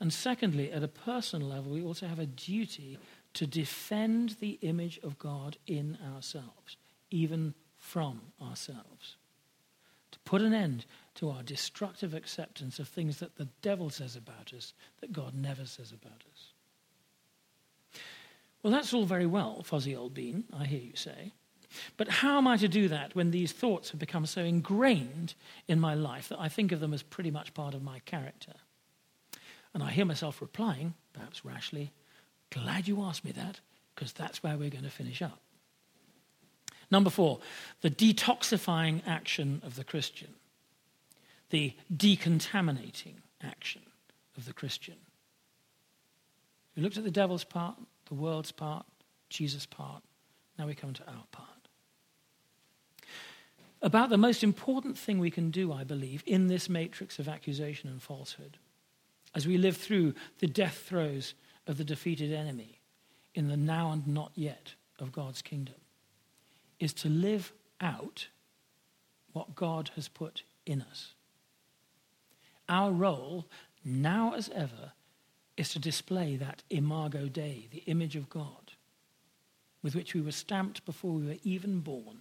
And 0.00 0.12
secondly, 0.12 0.72
at 0.72 0.82
a 0.82 0.88
personal 0.88 1.46
level, 1.46 1.70
we 1.70 1.84
also 1.84 2.08
have 2.08 2.18
a 2.18 2.26
duty 2.26 2.98
to 3.34 3.46
defend 3.46 4.36
the 4.40 4.58
image 4.62 5.00
of 5.02 5.18
God 5.18 5.56
in 5.66 5.98
ourselves, 6.14 6.76
even 7.10 7.54
from 7.78 8.20
ourselves, 8.40 9.16
to 10.10 10.18
put 10.20 10.42
an 10.42 10.54
end 10.54 10.84
to 11.14 11.30
our 11.30 11.42
destructive 11.42 12.14
acceptance 12.14 12.78
of 12.78 12.88
things 12.88 13.18
that 13.18 13.36
the 13.36 13.48
devil 13.60 13.90
says 13.90 14.16
about 14.16 14.52
us 14.56 14.72
that 15.00 15.12
God 15.12 15.34
never 15.34 15.64
says 15.64 15.92
about 15.92 16.22
us. 16.32 18.00
Well, 18.62 18.72
that's 18.72 18.94
all 18.94 19.04
very 19.04 19.26
well, 19.26 19.62
fuzzy 19.62 19.96
old 19.96 20.14
bean, 20.14 20.44
I 20.56 20.64
hear 20.64 20.80
you 20.80 20.94
say. 20.94 21.32
But 21.96 22.08
how 22.08 22.38
am 22.38 22.46
I 22.46 22.56
to 22.58 22.68
do 22.68 22.88
that 22.88 23.14
when 23.14 23.30
these 23.30 23.52
thoughts 23.52 23.90
have 23.90 24.00
become 24.00 24.26
so 24.26 24.42
ingrained 24.42 25.34
in 25.66 25.80
my 25.80 25.94
life 25.94 26.28
that 26.28 26.40
I 26.40 26.48
think 26.48 26.70
of 26.70 26.80
them 26.80 26.92
as 26.94 27.02
pretty 27.02 27.30
much 27.30 27.54
part 27.54 27.74
of 27.74 27.82
my 27.82 28.00
character? 28.00 28.52
And 29.74 29.82
I 29.82 29.90
hear 29.90 30.04
myself 30.04 30.40
replying, 30.40 30.94
perhaps 31.12 31.44
rashly, 31.44 31.92
Glad 32.52 32.86
you 32.86 33.02
asked 33.02 33.24
me 33.24 33.32
that, 33.32 33.60
because 33.94 34.12
that's 34.12 34.42
where 34.42 34.58
we're 34.58 34.70
going 34.70 34.84
to 34.84 34.90
finish 34.90 35.22
up. 35.22 35.40
Number 36.90 37.08
four, 37.08 37.40
the 37.80 37.90
detoxifying 37.90 39.00
action 39.06 39.62
of 39.64 39.76
the 39.76 39.84
Christian, 39.84 40.28
the 41.48 41.72
decontaminating 41.94 43.14
action 43.42 43.80
of 44.36 44.44
the 44.44 44.52
Christian. 44.52 44.96
We 46.76 46.82
looked 46.82 46.98
at 46.98 47.04
the 47.04 47.10
devil's 47.10 47.44
part, 47.44 47.76
the 48.06 48.14
world's 48.14 48.52
part, 48.52 48.84
Jesus' 49.30 49.64
part. 49.64 50.02
Now 50.58 50.66
we 50.66 50.74
come 50.74 50.92
to 50.92 51.06
our 51.08 51.24
part. 51.32 51.48
About 53.80 54.10
the 54.10 54.18
most 54.18 54.44
important 54.44 54.98
thing 54.98 55.18
we 55.18 55.30
can 55.30 55.50
do, 55.50 55.72
I 55.72 55.84
believe, 55.84 56.22
in 56.26 56.48
this 56.48 56.68
matrix 56.68 57.18
of 57.18 57.28
accusation 57.28 57.88
and 57.88 58.02
falsehood, 58.02 58.58
as 59.34 59.46
we 59.46 59.56
live 59.56 59.78
through 59.78 60.12
the 60.40 60.46
death 60.46 60.84
throes 60.86 61.32
of 61.66 61.76
the 61.76 61.84
defeated 61.84 62.32
enemy 62.32 62.80
in 63.34 63.48
the 63.48 63.56
now 63.56 63.92
and 63.92 64.06
not 64.06 64.32
yet 64.34 64.74
of 64.98 65.12
God's 65.12 65.42
kingdom, 65.42 65.76
is 66.78 66.92
to 66.94 67.08
live 67.08 67.52
out 67.80 68.28
what 69.32 69.54
God 69.54 69.90
has 69.94 70.08
put 70.08 70.42
in 70.66 70.82
us. 70.82 71.14
Our 72.68 72.90
role, 72.90 73.46
now 73.84 74.34
as 74.34 74.48
ever, 74.54 74.92
is 75.56 75.70
to 75.70 75.78
display 75.78 76.36
that 76.36 76.62
imago 76.70 77.28
Dei, 77.28 77.68
the 77.70 77.82
image 77.86 78.16
of 78.16 78.28
God, 78.28 78.72
with 79.82 79.94
which 79.94 80.14
we 80.14 80.20
were 80.20 80.32
stamped 80.32 80.84
before 80.84 81.12
we 81.12 81.26
were 81.26 81.36
even 81.42 81.80
born, 81.80 82.20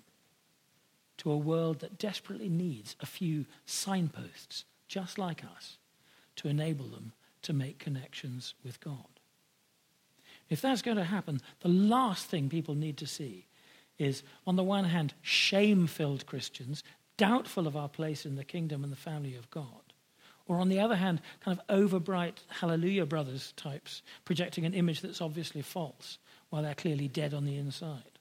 to 1.17 1.31
a 1.31 1.37
world 1.37 1.79
that 1.79 1.99
desperately 1.99 2.49
needs 2.49 2.95
a 2.99 3.05
few 3.05 3.45
signposts, 3.65 4.65
just 4.87 5.17
like 5.19 5.43
us, 5.43 5.77
to 6.35 6.47
enable 6.47 6.87
them 6.87 7.13
to 7.43 7.53
make 7.53 7.77
connections 7.77 8.55
with 8.63 8.79
God. 8.79 9.20
If 10.51 10.61
that's 10.61 10.81
going 10.81 10.97
to 10.97 11.03
happen, 11.05 11.41
the 11.61 11.69
last 11.69 12.25
thing 12.27 12.49
people 12.49 12.75
need 12.75 12.97
to 12.97 13.07
see 13.07 13.47
is, 13.97 14.21
on 14.45 14.57
the 14.57 14.63
one 14.63 14.83
hand, 14.83 15.13
shame 15.21 15.87
filled 15.87 16.25
Christians, 16.25 16.83
doubtful 17.15 17.67
of 17.67 17.77
our 17.77 17.87
place 17.87 18.25
in 18.25 18.35
the 18.35 18.43
kingdom 18.43 18.83
and 18.83 18.91
the 18.91 18.97
family 18.97 19.33
of 19.35 19.49
God. 19.49 19.65
Or 20.47 20.57
on 20.57 20.67
the 20.67 20.81
other 20.81 20.97
hand, 20.97 21.21
kind 21.39 21.57
of 21.57 21.65
overbright 21.67 22.39
hallelujah 22.49 23.05
brothers 23.05 23.53
types, 23.55 24.01
projecting 24.25 24.65
an 24.65 24.73
image 24.73 24.99
that's 24.99 25.21
obviously 25.21 25.61
false 25.61 26.17
while 26.49 26.63
they're 26.63 26.75
clearly 26.75 27.07
dead 27.07 27.33
on 27.33 27.45
the 27.45 27.57
inside. 27.57 28.19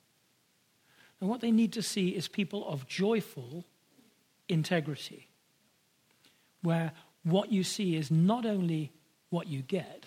And 1.21 1.29
what 1.29 1.40
they 1.40 1.51
need 1.51 1.73
to 1.73 1.83
see 1.83 2.11
is 2.11 2.29
people 2.29 2.64
of 2.69 2.87
joyful 2.87 3.64
integrity, 4.49 5.27
where 6.62 6.93
what 7.25 7.51
you 7.51 7.64
see 7.64 7.97
is 7.97 8.09
not 8.09 8.47
only 8.47 8.93
what 9.31 9.49
you 9.49 9.62
get, 9.62 10.07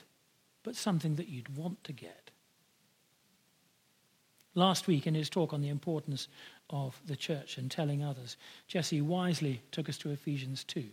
but 0.63 0.75
something 0.75 1.15
that 1.15 1.27
you'd 1.27 1.55
want 1.55 1.83
to 1.83 1.93
get. 1.93 2.31
Last 4.55 4.87
week, 4.87 5.07
in 5.07 5.15
his 5.15 5.29
talk 5.29 5.51
on 5.51 5.61
the 5.61 5.69
importance 5.69 6.27
of 6.69 6.99
the 7.05 7.15
church 7.15 7.57
and 7.57 7.69
telling 7.69 8.03
others, 8.03 8.37
Jesse 8.67 9.01
wisely 9.01 9.61
took 9.71 9.89
us 9.89 9.97
to 9.99 10.11
Ephesians 10.11 10.63
2. 10.63 10.85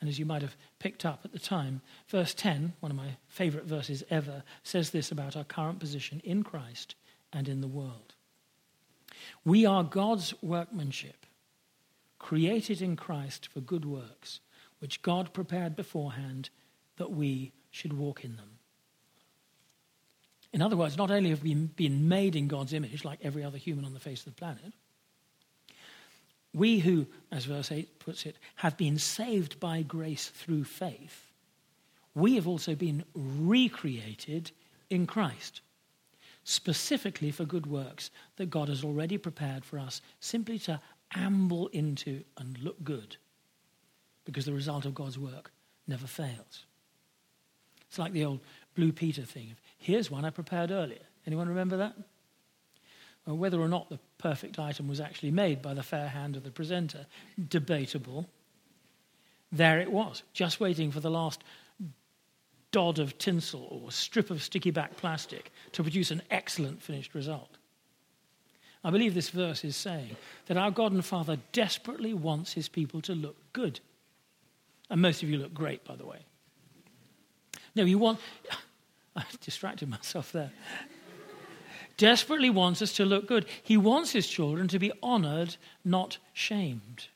And 0.00 0.10
as 0.10 0.18
you 0.18 0.26
might 0.26 0.42
have 0.42 0.56
picked 0.78 1.06
up 1.06 1.20
at 1.24 1.32
the 1.32 1.38
time, 1.38 1.80
verse 2.08 2.34
10, 2.34 2.74
one 2.80 2.92
of 2.92 2.96
my 2.96 3.16
favorite 3.28 3.64
verses 3.64 4.04
ever, 4.10 4.42
says 4.62 4.90
this 4.90 5.10
about 5.10 5.36
our 5.36 5.44
current 5.44 5.80
position 5.80 6.20
in 6.22 6.42
Christ 6.42 6.94
and 7.32 7.48
in 7.48 7.62
the 7.62 7.68
world. 7.68 8.14
We 9.42 9.64
are 9.64 9.82
God's 9.82 10.34
workmanship, 10.42 11.24
created 12.18 12.82
in 12.82 12.96
Christ 12.96 13.48
for 13.48 13.60
good 13.60 13.86
works, 13.86 14.40
which 14.80 15.00
God 15.00 15.32
prepared 15.32 15.74
beforehand 15.74 16.50
that 16.98 17.12
we 17.12 17.52
should 17.70 17.94
walk 17.94 18.22
in 18.22 18.36
them. 18.36 18.55
In 20.56 20.62
other 20.62 20.74
words, 20.74 20.96
not 20.96 21.10
only 21.10 21.28
have 21.28 21.42
we 21.42 21.54
been 21.54 22.08
made 22.08 22.34
in 22.34 22.48
God's 22.48 22.72
image, 22.72 23.04
like 23.04 23.18
every 23.22 23.44
other 23.44 23.58
human 23.58 23.84
on 23.84 23.92
the 23.92 24.00
face 24.00 24.20
of 24.20 24.34
the 24.34 24.40
planet, 24.40 24.72
we 26.54 26.78
who, 26.78 27.06
as 27.30 27.44
verse 27.44 27.70
8 27.70 27.98
puts 27.98 28.24
it, 28.24 28.36
have 28.54 28.74
been 28.78 28.98
saved 28.98 29.60
by 29.60 29.82
grace 29.82 30.28
through 30.28 30.64
faith, 30.64 31.30
we 32.14 32.36
have 32.36 32.48
also 32.48 32.74
been 32.74 33.04
recreated 33.14 34.50
in 34.88 35.06
Christ, 35.06 35.60
specifically 36.44 37.30
for 37.30 37.44
good 37.44 37.66
works 37.66 38.10
that 38.36 38.48
God 38.48 38.68
has 38.68 38.82
already 38.82 39.18
prepared 39.18 39.62
for 39.62 39.78
us 39.78 40.00
simply 40.20 40.58
to 40.60 40.80
amble 41.14 41.66
into 41.66 42.24
and 42.38 42.58
look 42.60 42.82
good, 42.82 43.18
because 44.24 44.46
the 44.46 44.54
result 44.54 44.86
of 44.86 44.94
God's 44.94 45.18
work 45.18 45.50
never 45.86 46.06
fails. 46.06 46.64
It's 47.90 47.98
like 47.98 48.12
the 48.12 48.24
old 48.24 48.40
Blue 48.74 48.92
Peter 48.92 49.22
thing. 49.22 49.54
Here's 49.86 50.10
one 50.10 50.24
I 50.24 50.30
prepared 50.30 50.72
earlier. 50.72 50.98
Anyone 51.28 51.48
remember 51.48 51.76
that? 51.76 51.94
Well, 53.24 53.36
whether 53.36 53.60
or 53.60 53.68
not 53.68 53.88
the 53.88 54.00
perfect 54.18 54.58
item 54.58 54.88
was 54.88 55.00
actually 55.00 55.30
made 55.30 55.62
by 55.62 55.74
the 55.74 55.82
fair 55.84 56.08
hand 56.08 56.34
of 56.34 56.42
the 56.42 56.50
presenter, 56.50 57.06
debatable. 57.48 58.28
There 59.52 59.78
it 59.78 59.92
was, 59.92 60.24
just 60.32 60.58
waiting 60.58 60.90
for 60.90 60.98
the 60.98 61.08
last 61.08 61.44
dod 62.72 62.98
of 62.98 63.16
tinsel 63.16 63.68
or 63.70 63.92
strip 63.92 64.32
of 64.32 64.42
sticky 64.42 64.72
back 64.72 64.96
plastic 64.96 65.52
to 65.70 65.84
produce 65.84 66.10
an 66.10 66.22
excellent 66.32 66.82
finished 66.82 67.14
result. 67.14 67.56
I 68.82 68.90
believe 68.90 69.14
this 69.14 69.30
verse 69.30 69.64
is 69.64 69.76
saying 69.76 70.16
that 70.46 70.56
our 70.56 70.72
God 70.72 70.90
and 70.90 71.04
Father 71.04 71.38
desperately 71.52 72.12
wants 72.12 72.54
his 72.54 72.68
people 72.68 73.00
to 73.02 73.14
look 73.14 73.36
good. 73.52 73.78
And 74.90 75.00
most 75.00 75.22
of 75.22 75.30
you 75.30 75.38
look 75.38 75.54
great, 75.54 75.84
by 75.84 75.94
the 75.94 76.06
way. 76.06 76.18
No, 77.76 77.84
you 77.84 77.98
want. 77.98 78.18
I 79.18 79.24
distracted 79.40 79.88
myself 79.88 80.32
there. 80.32 80.52
Desperately 81.96 82.50
wants 82.50 82.82
us 82.82 82.92
to 82.94 83.06
look 83.06 83.26
good. 83.26 83.46
He 83.62 83.76
wants 83.76 84.12
his 84.12 84.26
children 84.26 84.68
to 84.68 84.78
be 84.78 84.92
honored, 85.02 85.56
not 85.84 86.18
shamed. 86.34 87.08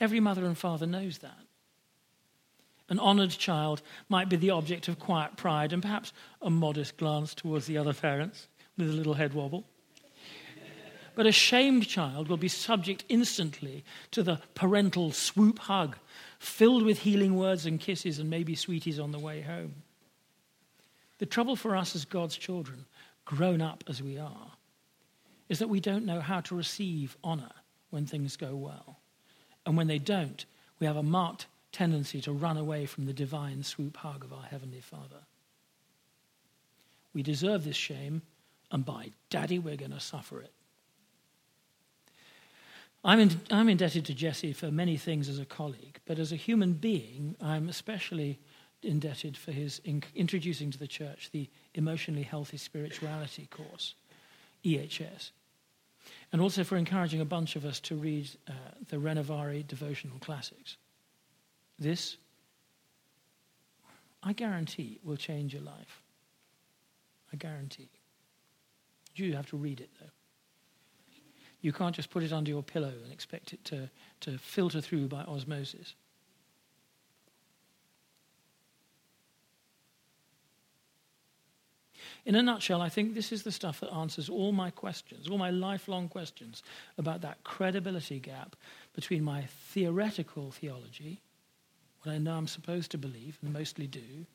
Every 0.00 0.20
mother 0.20 0.46
and 0.46 0.56
father 0.56 0.86
knows 0.86 1.18
that. 1.18 1.38
An 2.88 2.98
honored 2.98 3.30
child 3.30 3.82
might 4.08 4.28
be 4.28 4.36
the 4.36 4.50
object 4.50 4.88
of 4.88 4.98
quiet 4.98 5.36
pride 5.36 5.72
and 5.72 5.82
perhaps 5.82 6.12
a 6.40 6.50
modest 6.50 6.96
glance 6.96 7.34
towards 7.34 7.66
the 7.66 7.78
other 7.78 7.94
parents 7.94 8.48
with 8.76 8.88
a 8.88 8.92
little 8.92 9.14
head 9.14 9.34
wobble. 9.34 9.64
But 11.14 11.26
a 11.26 11.32
shamed 11.32 11.86
child 11.86 12.28
will 12.28 12.36
be 12.36 12.48
subject 12.48 13.04
instantly 13.08 13.84
to 14.10 14.22
the 14.22 14.40
parental 14.54 15.12
swoop 15.12 15.60
hug, 15.60 15.96
filled 16.38 16.82
with 16.82 17.00
healing 17.00 17.36
words 17.36 17.66
and 17.66 17.78
kisses 17.78 18.18
and 18.18 18.28
maybe 18.28 18.54
sweeties 18.54 18.98
on 18.98 19.12
the 19.12 19.18
way 19.18 19.42
home. 19.42 19.82
The 21.18 21.26
trouble 21.26 21.56
for 21.56 21.76
us 21.76 21.94
as 21.94 22.04
God's 22.04 22.36
children, 22.36 22.86
grown 23.24 23.62
up 23.62 23.84
as 23.88 24.02
we 24.02 24.18
are, 24.18 24.52
is 25.48 25.58
that 25.58 25.68
we 25.68 25.80
don't 25.80 26.06
know 26.06 26.20
how 26.20 26.40
to 26.40 26.56
receive 26.56 27.16
honor 27.22 27.52
when 27.90 28.06
things 28.06 28.36
go 28.36 28.54
well. 28.56 28.98
And 29.66 29.76
when 29.76 29.86
they 29.86 29.98
don't, 29.98 30.44
we 30.80 30.86
have 30.86 30.96
a 30.96 31.02
marked 31.02 31.46
tendency 31.72 32.20
to 32.22 32.32
run 32.32 32.56
away 32.56 32.86
from 32.86 33.06
the 33.06 33.12
divine 33.12 33.62
swoop 33.62 33.96
hug 33.96 34.24
of 34.24 34.32
our 34.32 34.42
Heavenly 34.42 34.80
Father. 34.80 35.22
We 37.12 37.22
deserve 37.22 37.64
this 37.64 37.76
shame, 37.76 38.22
and 38.70 38.84
by 38.84 39.10
daddy, 39.30 39.58
we're 39.58 39.76
going 39.76 39.92
to 39.92 40.00
suffer 40.00 40.40
it. 40.40 40.52
I'm, 43.04 43.20
in, 43.20 43.40
I'm 43.50 43.68
indebted 43.68 44.06
to 44.06 44.14
Jesse 44.14 44.54
for 44.54 44.70
many 44.70 44.96
things 44.96 45.28
as 45.28 45.38
a 45.38 45.44
colleague, 45.44 46.00
but 46.06 46.18
as 46.18 46.32
a 46.32 46.36
human 46.36 46.72
being, 46.72 47.36
I'm 47.40 47.68
especially 47.68 48.38
indebted 48.84 49.36
for 49.36 49.52
his 49.52 49.80
in, 49.84 50.02
introducing 50.14 50.70
to 50.70 50.78
the 50.78 50.86
church 50.86 51.30
the 51.32 51.48
Emotionally 51.74 52.22
Healthy 52.22 52.58
Spirituality 52.58 53.48
course, 53.50 53.94
EHS, 54.64 55.30
and 56.32 56.40
also 56.40 56.64
for 56.64 56.76
encouraging 56.76 57.20
a 57.20 57.24
bunch 57.24 57.56
of 57.56 57.64
us 57.64 57.80
to 57.80 57.96
read 57.96 58.28
uh, 58.48 58.52
the 58.88 58.96
Renovare 58.96 59.66
devotional 59.66 60.18
classics. 60.18 60.76
This, 61.78 62.16
I 64.22 64.32
guarantee, 64.32 65.00
will 65.02 65.16
change 65.16 65.52
your 65.52 65.62
life. 65.62 66.02
I 67.32 67.36
guarantee. 67.36 67.88
You 69.16 69.34
have 69.34 69.48
to 69.50 69.56
read 69.56 69.80
it, 69.80 69.90
though. 70.00 70.10
You 71.60 71.72
can't 71.72 71.96
just 71.96 72.10
put 72.10 72.22
it 72.22 72.32
under 72.32 72.50
your 72.50 72.62
pillow 72.62 72.92
and 73.02 73.12
expect 73.12 73.52
it 73.54 73.64
to, 73.66 73.88
to 74.20 74.36
filter 74.38 74.80
through 74.80 75.08
by 75.08 75.22
osmosis. 75.22 75.94
In 82.26 82.34
a 82.34 82.42
nutshell, 82.42 82.80
I 82.80 82.88
think 82.88 83.14
this 83.14 83.32
is 83.32 83.42
the 83.42 83.52
stuff 83.52 83.80
that 83.80 83.92
answers 83.92 84.30
all 84.30 84.52
my 84.52 84.70
questions, 84.70 85.28
all 85.28 85.36
my 85.36 85.50
lifelong 85.50 86.08
questions 86.08 86.62
about 86.96 87.20
that 87.20 87.44
credibility 87.44 88.18
gap 88.18 88.56
between 88.94 89.22
my 89.22 89.42
theoretical 89.42 90.50
theology, 90.50 91.20
what 92.02 92.12
I 92.12 92.18
know 92.18 92.34
I'm 92.34 92.46
supposed 92.46 92.90
to 92.92 92.98
believe 92.98 93.38
and 93.42 93.52
mostly 93.52 93.86
do, 93.86 94.26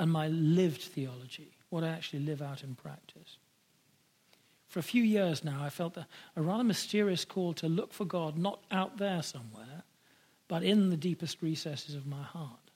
and 0.00 0.10
my 0.10 0.28
lived 0.28 0.82
theology, 0.82 1.52
what 1.70 1.84
I 1.84 1.88
actually 1.88 2.20
live 2.20 2.42
out 2.42 2.64
in 2.64 2.74
practice. 2.74 3.36
For 4.66 4.80
a 4.80 4.82
few 4.82 5.02
years 5.02 5.44
now, 5.44 5.62
I 5.62 5.68
felt 5.68 5.96
a, 5.98 6.06
rather 6.34 6.64
mysterious 6.64 7.24
call 7.24 7.52
to 7.54 7.68
look 7.68 7.92
for 7.92 8.04
God 8.04 8.36
not 8.36 8.64
out 8.70 8.96
there 8.96 9.22
somewhere, 9.22 9.84
but 10.48 10.64
in 10.64 10.90
the 10.90 10.96
deepest 10.96 11.40
recesses 11.40 11.94
of 11.94 12.06
my 12.06 12.22
heart. 12.22 12.70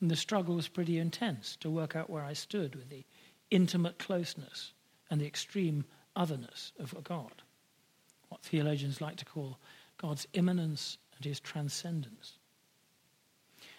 And 0.00 0.10
the 0.10 0.16
struggle 0.16 0.56
was 0.56 0.68
pretty 0.68 0.98
intense 0.98 1.56
to 1.60 1.70
work 1.70 1.96
out 1.96 2.10
where 2.10 2.22
I 2.22 2.34
stood 2.34 2.74
with 2.74 2.90
the 2.90 3.04
intimate 3.54 3.98
closeness 3.98 4.72
and 5.10 5.20
the 5.20 5.26
extreme 5.26 5.84
otherness 6.16 6.72
of 6.78 6.96
God, 7.04 7.42
what 8.28 8.42
theologians 8.42 9.00
like 9.00 9.16
to 9.16 9.24
call 9.24 9.58
God's 9.96 10.26
immanence 10.32 10.98
and 11.16 11.24
his 11.24 11.38
transcendence. 11.38 12.38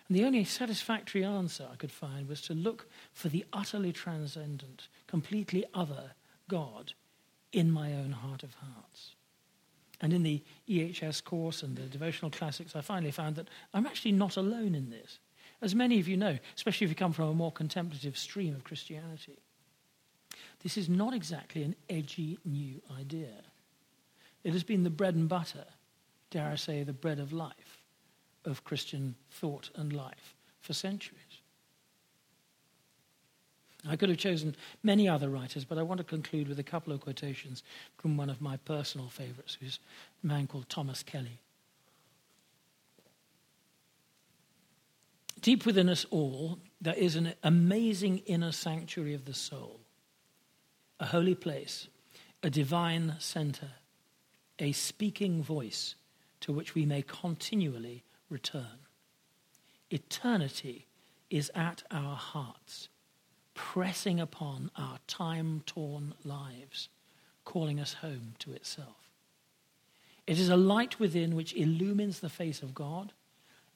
And 0.07 0.15
the 0.15 0.23
only 0.23 0.43
satisfactory 0.43 1.23
answer 1.25 1.67
I 1.71 1.75
could 1.75 1.91
find 1.91 2.27
was 2.27 2.41
to 2.43 2.53
look 2.53 2.88
for 3.11 3.27
the 3.27 3.45
utterly 3.51 3.91
transcendent, 3.91 4.88
completely 5.07 5.65
other 5.73 6.11
God 6.47 6.93
in 7.51 7.71
my 7.71 7.93
own 7.93 8.11
heart 8.11 8.43
of 8.43 8.53
hearts. 8.53 9.15
And 10.01 10.13
in 10.13 10.23
the 10.23 10.43
EHS 10.69 11.23
course 11.23 11.63
and 11.63 11.75
the 11.75 11.83
devotional 11.83 12.29
classics, 12.29 12.75
I 12.75 12.81
finally 12.81 13.11
found 13.11 13.35
that 13.38 13.49
I'm 13.73 13.88
actually 13.88 14.11
not 14.11 14.38
alone 14.38 14.75
in 14.75 14.89
this. 14.89 15.19
As 15.61 15.73
many 15.73 15.99
of 15.99 16.07
you 16.07 16.17
know, 16.17 16.38
especially 16.55 16.85
if 16.85 16.91
you 16.91 16.95
come 16.95 17.13
from 17.13 17.29
a 17.29 17.33
more 17.33 17.51
contemplative 17.51 18.17
stream 18.17 18.53
of 18.53 18.63
Christianity, 18.63 19.39
this 20.63 20.77
is 20.77 20.89
not 20.89 21.13
exactly 21.13 21.63
an 21.63 21.75
edgy 21.89 22.37
new 22.45 22.81
idea. 22.97 23.43
It 24.43 24.53
has 24.53 24.63
been 24.63 24.83
the 24.83 24.89
bread 24.89 25.15
and 25.15 25.27
butter, 25.27 25.65
dare 26.29 26.49
I 26.49 26.55
say, 26.55 26.83
the 26.83 26.93
bread 26.93 27.19
of 27.19 27.33
life 27.33 27.83
of 28.45 28.63
Christian 28.63 29.15
thought 29.31 29.69
and 29.75 29.91
life 29.91 30.35
for 30.61 30.73
centuries. 30.73 31.21
I 33.87 33.95
could 33.95 34.09
have 34.09 34.17
chosen 34.17 34.55
many 34.83 35.07
other 35.07 35.29
writers, 35.29 35.63
but 35.63 35.77
I 35.77 35.83
want 35.83 35.99
to 35.99 36.03
conclude 36.03 36.47
with 36.47 36.59
a 36.59 36.63
couple 36.63 36.91
of 36.91 37.01
quotations 37.01 37.63
from 37.97 38.17
one 38.17 38.29
of 38.29 38.41
my 38.41 38.57
personal 38.57 39.09
favorites, 39.09 39.57
who's 39.59 39.79
a 40.23 40.27
man 40.27 40.47
called 40.47 40.69
Thomas 40.69 41.03
Kelly. 41.03 41.39
Deep 45.41 45.65
within 45.65 45.89
us 45.89 46.05
all, 46.09 46.57
there 46.81 46.95
is 46.95 47.15
an 47.15 47.33
amazing 47.43 48.19
inner 48.25 48.51
sanctuary 48.51 49.13
of 49.13 49.25
the 49.25 49.33
soul, 49.33 49.79
a 50.99 51.05
holy 51.08 51.36
place, 51.36 51.88
a 52.41 52.49
divine 52.49 53.15
center, 53.19 53.71
a 54.60 54.71
speaking 54.71 55.43
voice 55.43 55.95
to 56.41 56.53
which 56.53 56.75
we 56.75 56.86
may 56.86 57.01
continually 57.01 58.03
return. 58.29 58.79
Eternity 59.89 60.88
is 61.29 61.51
at 61.53 61.84
our 61.91 62.15
hearts, 62.15 62.89
pressing 63.53 64.19
upon 64.19 64.71
our 64.75 64.99
time 65.08 65.63
torn 65.65 66.13
lives, 66.23 66.89
calling 67.43 67.79
us 67.79 67.93
home 67.93 68.34
to 68.39 68.53
itself. 68.53 69.12
It 70.27 70.39
is 70.39 70.49
a 70.49 70.58
light 70.58 70.99
within 70.99 71.36
which 71.36 71.55
illumines 71.55 72.19
the 72.19 72.29
face 72.29 72.62
of 72.62 72.73
God 72.73 73.13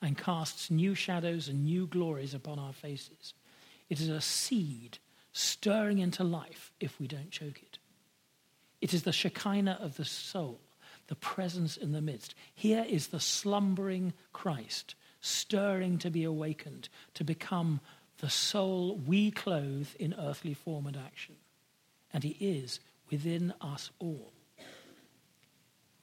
and 0.02 0.18
casts 0.18 0.72
new 0.72 0.96
shadows 0.96 1.48
and 1.48 1.66
new 1.66 1.86
glories 1.86 2.34
upon 2.34 2.58
our 2.58 2.74
faces. 2.74 3.34
It 3.90 4.00
is 4.00 4.10
a 4.10 4.22
seed 4.22 4.98
stirring 5.40 6.00
into 6.00 6.24
life 6.24 6.72
if 6.80 7.00
we 7.00 7.08
don't 7.08 7.32
choke 7.32 7.62
it. 7.62 7.78
It 8.82 8.94
is 8.94 9.04
the 9.04 9.12
Shekinah 9.12 9.80
of 9.82 9.98
the 9.98 10.06
soul 10.06 10.60
the 11.10 11.16
presence 11.16 11.76
in 11.76 11.92
the 11.92 12.02
midst. 12.02 12.36
Here 12.54 12.86
is 12.88 13.08
the 13.08 13.20
slumbering 13.20 14.14
Christ, 14.32 14.94
stirring 15.22 15.98
to 15.98 16.12
be 16.12 16.24
awakened, 16.24 16.88
to 17.16 17.24
become 17.24 17.82
the 18.20 18.30
soul 18.30 18.96
we 18.96 19.32
clothe 19.32 19.88
in 20.00 20.14
earthly 20.18 20.54
form 20.54 20.86
and 20.86 20.96
action. 20.96 21.36
And 22.14 22.24
he 22.24 22.38
is 22.40 22.80
within 23.10 23.54
us 23.60 23.90
all. 23.98 24.32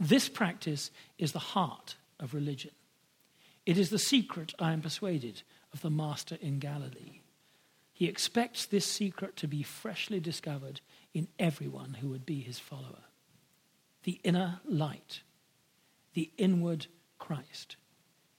This 0.01 0.29
practice 0.29 0.91
is 1.19 1.31
the 1.31 1.39
heart 1.39 1.95
of 2.19 2.35
religion. 2.35 2.73
It 3.65 3.79
is 3.79 3.91
the 3.91 3.99
secret, 4.01 4.55
I 4.59 4.73
am 4.73 4.83
persuaded, 4.83 5.43
of 5.73 5.83
the 5.83 5.91
Master 5.91 6.37
in 6.41 6.59
Galilee. 6.59 7.21
He 7.97 8.09
expects 8.09 8.67
this 8.67 8.85
secret 8.85 9.37
to 9.37 9.49
be 9.49 9.63
freshly 9.63 10.21
discovered 10.21 10.83
in 11.15 11.29
everyone 11.39 11.95
who 11.95 12.11
would 12.11 12.27
be 12.27 12.43
his 12.43 12.59
follower 12.59 13.05
the 14.03 14.21
inner 14.23 14.61
light, 14.67 15.23
the 16.13 16.31
inward 16.37 16.89
Christ, 17.19 17.77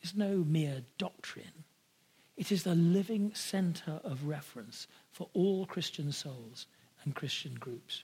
is 0.04 0.16
no 0.16 0.46
mere 0.48 0.84
doctrine. 1.00 1.64
It 2.38 2.52
is 2.52 2.62
the 2.62 2.76
living 2.76 3.34
center 3.34 4.00
of 4.04 4.28
reference 4.28 4.88
for 5.12 5.28
all 5.34 5.66
Christian 5.66 6.12
souls 6.12 6.68
and 7.04 7.16
Christian 7.16 7.56
groups. 7.56 8.04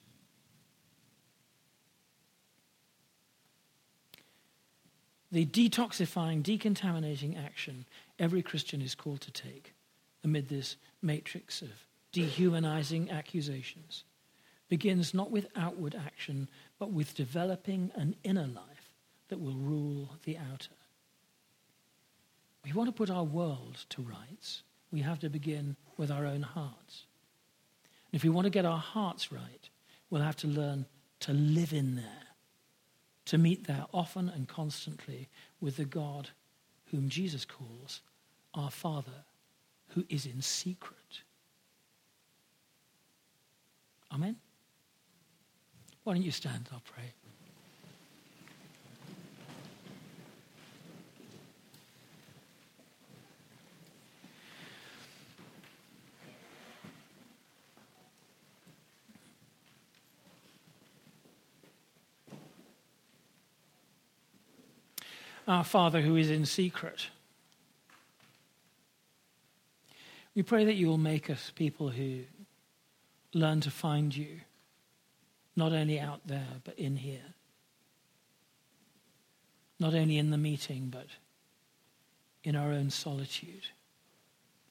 The 5.31 5.45
detoxifying, 5.45 6.41
decontaminating 6.41 7.37
action 7.37 7.85
every 8.17 8.41
Christian 8.41 8.81
is 8.81 8.95
called 8.95 9.21
to 9.21 9.31
take 9.31 9.75
amid 10.23 10.49
this 10.49 10.77
matrix 11.01 11.61
of 11.61 11.71
dehumanizing 12.11 13.09
accusations 13.09 14.03
begins 14.69 15.13
not 15.13 15.31
with 15.31 15.47
outward 15.55 15.95
action, 15.95 16.49
but 16.79 16.91
with 16.91 17.15
developing 17.15 17.91
an 17.95 18.15
inner 18.23 18.47
life 18.47 18.91
that 19.27 19.39
will 19.39 19.55
rule 19.55 20.17
the 20.23 20.37
outer. 20.37 20.75
We 22.63 22.71
want 22.71 22.87
to 22.87 22.93
put 22.93 23.09
our 23.09 23.23
world 23.23 23.85
to 23.89 24.01
rights. 24.01 24.63
We 24.91 25.01
have 25.01 25.19
to 25.19 25.29
begin 25.29 25.75
with 25.97 26.09
our 26.09 26.25
own 26.25 26.41
hearts. 26.43 27.05
And 28.11 28.19
if 28.19 28.23
we 28.23 28.29
want 28.29 28.45
to 28.45 28.51
get 28.51 28.65
our 28.65 28.77
hearts 28.77 29.31
right, 29.31 29.69
we'll 30.09 30.21
have 30.21 30.37
to 30.37 30.47
learn 30.47 30.85
to 31.21 31.33
live 31.33 31.73
in 31.73 31.95
there, 31.95 32.27
to 33.25 33.37
meet 33.37 33.65
there 33.65 33.85
often 33.93 34.29
and 34.29 34.47
constantly 34.47 35.29
with 35.59 35.77
the 35.77 35.85
God 35.85 36.29
whom 36.91 37.09
Jesus 37.09 37.45
calls 37.45 38.01
our 38.53 38.69
Father, 38.69 39.25
who 39.93 40.05
is 40.09 40.25
in 40.25 40.41
secret. 40.41 40.97
Amen. 44.11 44.35
Why 46.03 46.13
don't 46.13 46.23
you 46.23 46.31
stand? 46.31 46.67
I'll 46.71 46.81
pray. 46.81 47.13
Our 65.45 65.63
Father 65.63 66.01
who 66.01 66.15
is 66.15 66.29
in 66.29 66.45
secret, 66.45 67.07
we 70.35 70.43
pray 70.43 70.65
that 70.65 70.75
you 70.75 70.87
will 70.87 70.97
make 70.97 71.29
us 71.29 71.51
people 71.55 71.89
who 71.89 72.21
learn 73.33 73.61
to 73.61 73.71
find 73.71 74.15
you 74.15 74.41
not 75.55 75.71
only 75.71 75.99
out 75.99 76.21
there, 76.25 76.47
but 76.63 76.77
in 76.79 76.95
here. 76.95 77.33
Not 79.79 79.93
only 79.93 80.17
in 80.17 80.31
the 80.31 80.37
meeting, 80.37 80.89
but 80.89 81.07
in 82.43 82.55
our 82.55 82.71
own 82.71 82.89
solitude, 82.89 83.67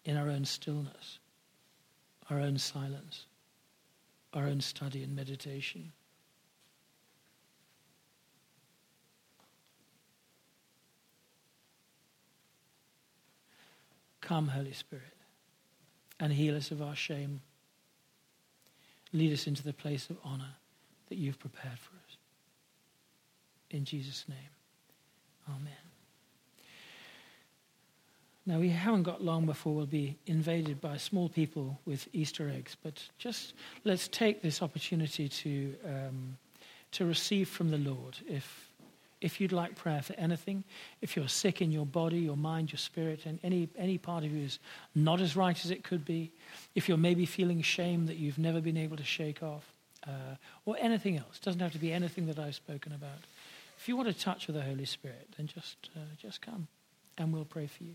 in 0.04 0.16
our 0.16 0.28
own 0.28 0.44
stillness, 0.44 1.18
our 2.30 2.40
own 2.40 2.58
silence, 2.58 3.26
our 4.34 4.46
own 4.46 4.60
study 4.60 5.02
and 5.02 5.14
meditation. 5.14 5.92
Come, 14.20 14.48
Holy 14.48 14.72
Spirit, 14.72 15.21
and 16.22 16.32
heal 16.32 16.56
us 16.56 16.70
of 16.70 16.80
our 16.80 16.94
shame. 16.94 17.40
Lead 19.12 19.32
us 19.32 19.48
into 19.48 19.64
the 19.64 19.72
place 19.72 20.08
of 20.08 20.16
honor 20.24 20.54
that 21.08 21.18
you've 21.18 21.38
prepared 21.38 21.78
for 21.78 21.96
us. 21.96 22.16
In 23.72 23.84
Jesus' 23.84 24.24
name, 24.28 24.38
amen. 25.48 25.72
Now, 28.46 28.60
we 28.60 28.68
haven't 28.70 29.02
got 29.02 29.22
long 29.22 29.46
before 29.46 29.74
we'll 29.74 29.86
be 29.86 30.16
invaded 30.26 30.80
by 30.80 30.96
small 30.96 31.28
people 31.28 31.80
with 31.86 32.08
Easter 32.12 32.48
eggs, 32.48 32.76
but 32.82 33.02
just 33.18 33.54
let's 33.84 34.06
take 34.06 34.42
this 34.42 34.62
opportunity 34.62 35.28
to, 35.28 35.74
um, 35.84 36.38
to 36.92 37.04
receive 37.04 37.48
from 37.48 37.70
the 37.70 37.78
Lord 37.78 38.16
if, 38.28 38.71
if 39.22 39.40
you'd 39.40 39.52
like 39.52 39.76
prayer 39.76 40.02
for 40.02 40.14
anything, 40.14 40.64
if 41.00 41.16
you're 41.16 41.28
sick 41.28 41.62
in 41.62 41.70
your 41.70 41.86
body, 41.86 42.18
your 42.18 42.36
mind, 42.36 42.72
your 42.72 42.78
spirit, 42.78 43.24
and 43.24 43.38
any, 43.42 43.68
any 43.78 43.96
part 43.96 44.24
of 44.24 44.32
you 44.32 44.44
is 44.44 44.58
not 44.94 45.20
as 45.20 45.36
right 45.36 45.64
as 45.64 45.70
it 45.70 45.84
could 45.84 46.04
be, 46.04 46.32
if 46.74 46.88
you're 46.88 46.98
maybe 46.98 47.24
feeling 47.24 47.62
shame 47.62 48.06
that 48.06 48.16
you've 48.16 48.38
never 48.38 48.60
been 48.60 48.76
able 48.76 48.96
to 48.96 49.04
shake 49.04 49.42
off, 49.42 49.72
uh, 50.06 50.34
or 50.66 50.76
anything 50.80 51.16
else, 51.16 51.36
it 51.36 51.44
doesn't 51.44 51.60
have 51.60 51.72
to 51.72 51.78
be 51.78 51.92
anything 51.92 52.26
that 52.26 52.38
I've 52.38 52.56
spoken 52.56 52.92
about. 52.92 53.18
If 53.78 53.88
you 53.88 53.96
want 53.96 54.08
a 54.08 54.12
touch 54.12 54.48
of 54.48 54.54
the 54.54 54.62
Holy 54.62 54.84
Spirit, 54.84 55.28
then 55.36 55.46
just, 55.46 55.76
uh, 55.96 56.00
just 56.20 56.42
come 56.42 56.66
and 57.16 57.32
we'll 57.32 57.44
pray 57.44 57.68
for 57.68 57.84
you. 57.84 57.94